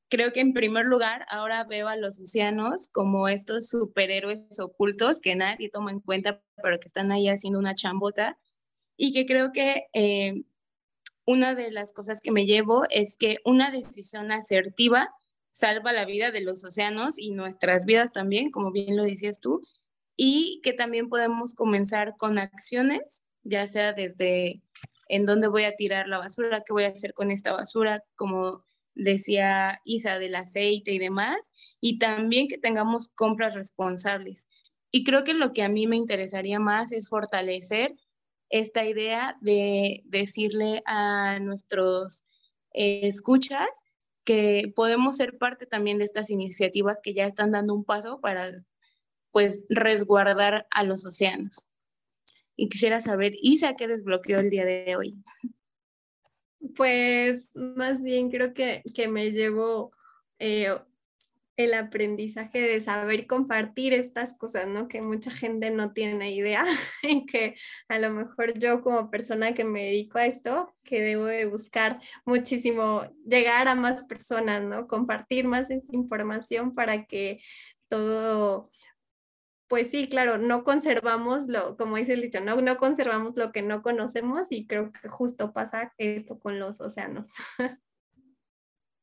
Creo 0.09 0.33
que 0.33 0.41
en 0.41 0.53
primer 0.53 0.87
lugar 0.87 1.25
ahora 1.29 1.63
veo 1.63 1.87
a 1.87 1.95
los 1.95 2.19
océanos 2.19 2.89
como 2.89 3.29
estos 3.29 3.69
superhéroes 3.69 4.59
ocultos 4.59 5.21
que 5.21 5.37
nadie 5.37 5.71
toma 5.71 5.93
en 5.93 6.01
cuenta, 6.01 6.43
pero 6.61 6.81
que 6.81 6.89
están 6.89 7.13
ahí 7.13 7.29
haciendo 7.29 7.61
una 7.61 7.75
chambota. 7.75 8.37
Y 8.97 9.13
que 9.13 9.25
creo 9.25 9.53
que 9.53 9.87
eh, 9.93 10.43
una 11.29 11.55
de 11.55 11.71
las 11.71 11.93
cosas 11.93 12.23
que 12.23 12.31
me 12.31 12.47
llevo 12.47 12.85
es 12.89 13.19
que 13.19 13.37
una 13.45 13.71
decisión 13.71 14.33
asertiva 14.33 15.11
salva 15.51 15.93
la 15.93 16.07
vida 16.07 16.31
de 16.31 16.41
los 16.41 16.65
océanos 16.65 17.19
y 17.19 17.33
nuestras 17.33 17.85
vidas 17.85 18.13
también, 18.13 18.51
como 18.51 18.73
bien 18.73 18.97
lo 18.97 19.05
decías 19.05 19.39
tú, 19.39 19.61
y 20.17 20.63
que 20.63 20.73
también 20.73 21.11
podemos 21.11 21.55
comenzar 21.55 22.17
con 22.17 22.39
acciones, 22.39 23.25
ya 23.43 23.67
sea 23.67 23.93
desde 23.93 24.63
en 25.09 25.27
dónde 25.27 25.49
voy 25.49 25.65
a 25.65 25.77
tirar 25.77 26.09
la 26.09 26.17
basura, 26.17 26.63
qué 26.67 26.73
voy 26.73 26.85
a 26.85 26.89
hacer 26.89 27.13
con 27.13 27.31
esta 27.31 27.53
basura, 27.53 28.03
como 28.17 28.65
decía 28.95 29.83
Isa, 29.85 30.19
del 30.19 30.35
aceite 30.35 30.93
y 30.93 30.99
demás, 30.99 31.53
y 31.79 31.99
también 31.99 32.49
que 32.49 32.57
tengamos 32.57 33.09
compras 33.09 33.55
responsables. 33.55 34.49
Y 34.91 35.05
creo 35.05 35.25
que 35.25 35.35
lo 35.35 35.53
que 35.53 35.63
a 35.63 35.69
mí 35.69 35.87
me 35.87 35.97
interesaría 35.97 36.59
más 36.59 36.91
es 36.91 37.11
fortalecer 37.11 37.95
esta 38.51 38.85
idea 38.85 39.37
de 39.41 40.03
decirle 40.05 40.83
a 40.87 41.39
nuestros 41.41 42.27
escuchas 42.73 43.69
que 44.25 44.73
podemos 44.75 45.17
ser 45.17 45.39
parte 45.39 45.67
también 45.67 45.99
de 45.99 46.05
estas 46.05 46.31
iniciativas 46.31 47.01
que 47.03 47.15
ya 47.15 47.27
están 47.27 47.51
dando 47.51 47.75
un 47.75 47.85
paso 47.85 48.21
para 48.21 48.53
pues 49.33 49.67
resguardar 49.69 50.67
a 50.71 50.85
los 50.85 51.05
océanos 51.05 51.71
y 52.59 52.69
quisiera 52.69 53.01
saber, 53.01 53.35
Isa, 53.41 53.75
¿qué 53.75 53.87
desbloqueó 53.87 54.41
el 54.41 54.51
día 54.51 54.67
de 54.67 54.97
hoy? 54.97 55.23
Pues 56.75 57.51
más 57.55 58.03
bien 58.03 58.31
creo 58.31 58.53
que, 58.53 58.83
que 58.95 59.07
me 59.07 59.31
llevo 59.31 59.93
eh, 60.41 60.77
el 61.59 61.75
aprendizaje 61.75 62.63
de 62.63 62.81
saber 62.81 63.27
compartir 63.27 63.93
estas 63.93 64.39
cosas, 64.39 64.69
¿no? 64.69 64.89
Que 64.89 65.03
mucha 65.03 65.33
gente 65.33 65.71
no 65.71 65.93
tiene 65.93 66.33
idea 66.33 66.65
y 67.03 67.27
que 67.27 67.57
a 67.89 67.99
lo 67.99 68.11
mejor 68.11 68.59
yo 68.59 68.81
como 68.81 69.11
persona 69.11 69.55
que 69.55 69.65
me 69.65 69.85
dedico 69.87 70.19
a 70.19 70.27
esto, 70.27 70.75
que 70.85 71.03
debo 71.03 71.27
de 71.27 71.47
buscar 71.47 72.01
muchísimo 72.25 73.03
llegar 73.27 73.69
a 73.69 73.75
más 73.75 74.05
personas, 74.05 74.63
¿no? 74.63 74.87
Compartir 74.87 75.47
más 75.47 75.69
información 75.93 76.75
para 76.75 77.07
que 77.07 77.41
todo 77.89 78.71
pues 79.69 79.91
sí, 79.91 80.09
claro, 80.09 80.39
no 80.39 80.65
conservamos 80.65 81.47
lo, 81.49 81.77
como 81.77 81.97
dice 81.97 82.15
el 82.15 82.23
dicho, 82.23 82.41
no, 82.41 82.57
no 82.63 82.79
conservamos 82.79 83.37
lo 83.37 83.53
que 83.53 83.63
no 83.63 83.83
conocemos 83.83 84.47
y 84.51 84.67
creo 84.67 84.93
que 84.93 85.09
justo 85.09 85.53
pasa 85.53 85.93
esto 85.99 86.39
con 86.39 86.59
los 86.59 86.81
océanos. 86.81 87.35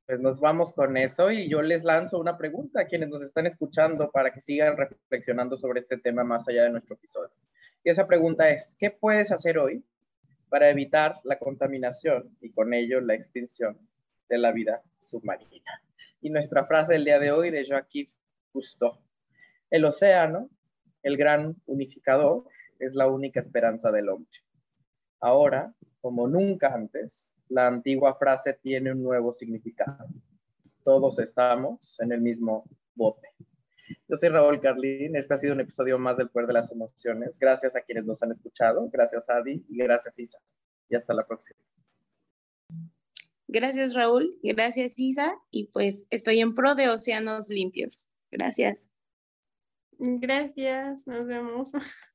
Pues 0.06 0.20
nos 0.20 0.40
vamos 0.40 0.72
con 0.74 0.98
eso 0.98 1.32
y 1.32 1.50
yo 1.50 1.62
les 1.62 1.84
lanzo 1.84 2.20
una 2.20 2.38
pregunta 2.38 2.82
a 2.82 2.86
quienes 2.86 3.10
nos 3.10 3.24
están 3.24 3.48
escuchando 3.48 4.12
para 4.12 4.32
que 4.32 4.40
sigan 4.40 4.78
reflexionando 4.78 5.58
sobre 5.58 5.80
este 5.80 5.98
tema 5.98 6.24
más 6.24 6.48
allá 6.48 6.64
de 6.64 6.70
nuestro 6.70 6.96
episodio. 6.96 7.32
Y 7.84 7.90
esa 7.90 8.06
pregunta 8.06 8.50
es, 8.50 8.76
¿qué 8.78 8.92
puedes 8.92 9.32
hacer 9.32 9.58
hoy 9.58 9.84
para 10.50 10.70
evitar 10.70 11.20
la 11.24 11.40
contaminación 11.40 12.38
y 12.40 12.52
con 12.52 12.74
ello 12.74 13.02
la 13.02 13.16
extinción 13.16 13.80
de 14.30 14.38
la 14.38 14.52
vida 14.52 14.84
submarina? 15.00 15.82
Y 16.22 16.30
nuestra 16.30 16.66
frase 16.66 16.94
del 16.94 17.06
día 17.06 17.20
de 17.20 17.32
hoy 17.32 17.50
de 17.50 17.66
Joaquín 17.68 18.08
Cousteau. 18.52 19.00
El 19.72 19.86
océano 19.86 20.50
el 21.06 21.18
gran 21.18 21.56
unificador 21.68 22.46
es 22.80 22.96
la 22.96 23.08
única 23.08 23.40
esperanza 23.40 23.92
del 23.92 24.10
hombre. 24.10 24.40
Ahora, 25.20 25.72
como 26.02 26.28
nunca 26.28 26.74
antes, 26.74 27.32
la 27.50 27.68
antigua 27.68 28.18
frase 28.18 28.54
tiene 28.62 28.92
un 28.92 29.04
nuevo 29.04 29.32
significado. 29.32 30.08
Todos 30.84 31.20
estamos 31.20 32.00
en 32.00 32.12
el 32.12 32.22
mismo 32.22 32.66
bote. 32.94 33.28
Yo 34.08 34.18
soy 34.18 34.30
Raúl 34.30 34.60
Carlín. 34.60 35.16
Este 35.16 35.34
ha 35.34 35.38
sido 35.38 35.54
un 35.54 35.60
episodio 35.60 36.00
más 36.00 36.18
del 36.18 36.30
Poder 36.30 36.48
de 36.48 36.54
las 36.54 36.72
Emociones. 36.72 37.38
Gracias 37.40 37.76
a 37.76 37.82
quienes 37.82 38.06
nos 38.06 38.22
han 38.24 38.32
escuchado. 38.32 38.90
Gracias, 38.92 39.30
Adi. 39.30 39.66
Y 39.70 39.78
gracias, 39.78 40.18
Isa. 40.20 40.40
Y 40.90 40.96
hasta 40.96 41.14
la 41.14 41.26
próxima. 41.26 41.60
Gracias, 43.48 43.94
Raúl. 43.94 44.38
Gracias, 44.42 44.94
Isa. 44.98 45.36
Y 45.52 45.68
pues 45.68 46.08
estoy 46.10 46.40
en 46.40 46.56
pro 46.56 46.76
de 46.76 46.90
océanos 46.90 47.50
limpios. 47.50 48.10
Gracias. 48.32 48.90
Gracias, 49.98 51.06
nos 51.08 51.28
vemos. 51.28 51.72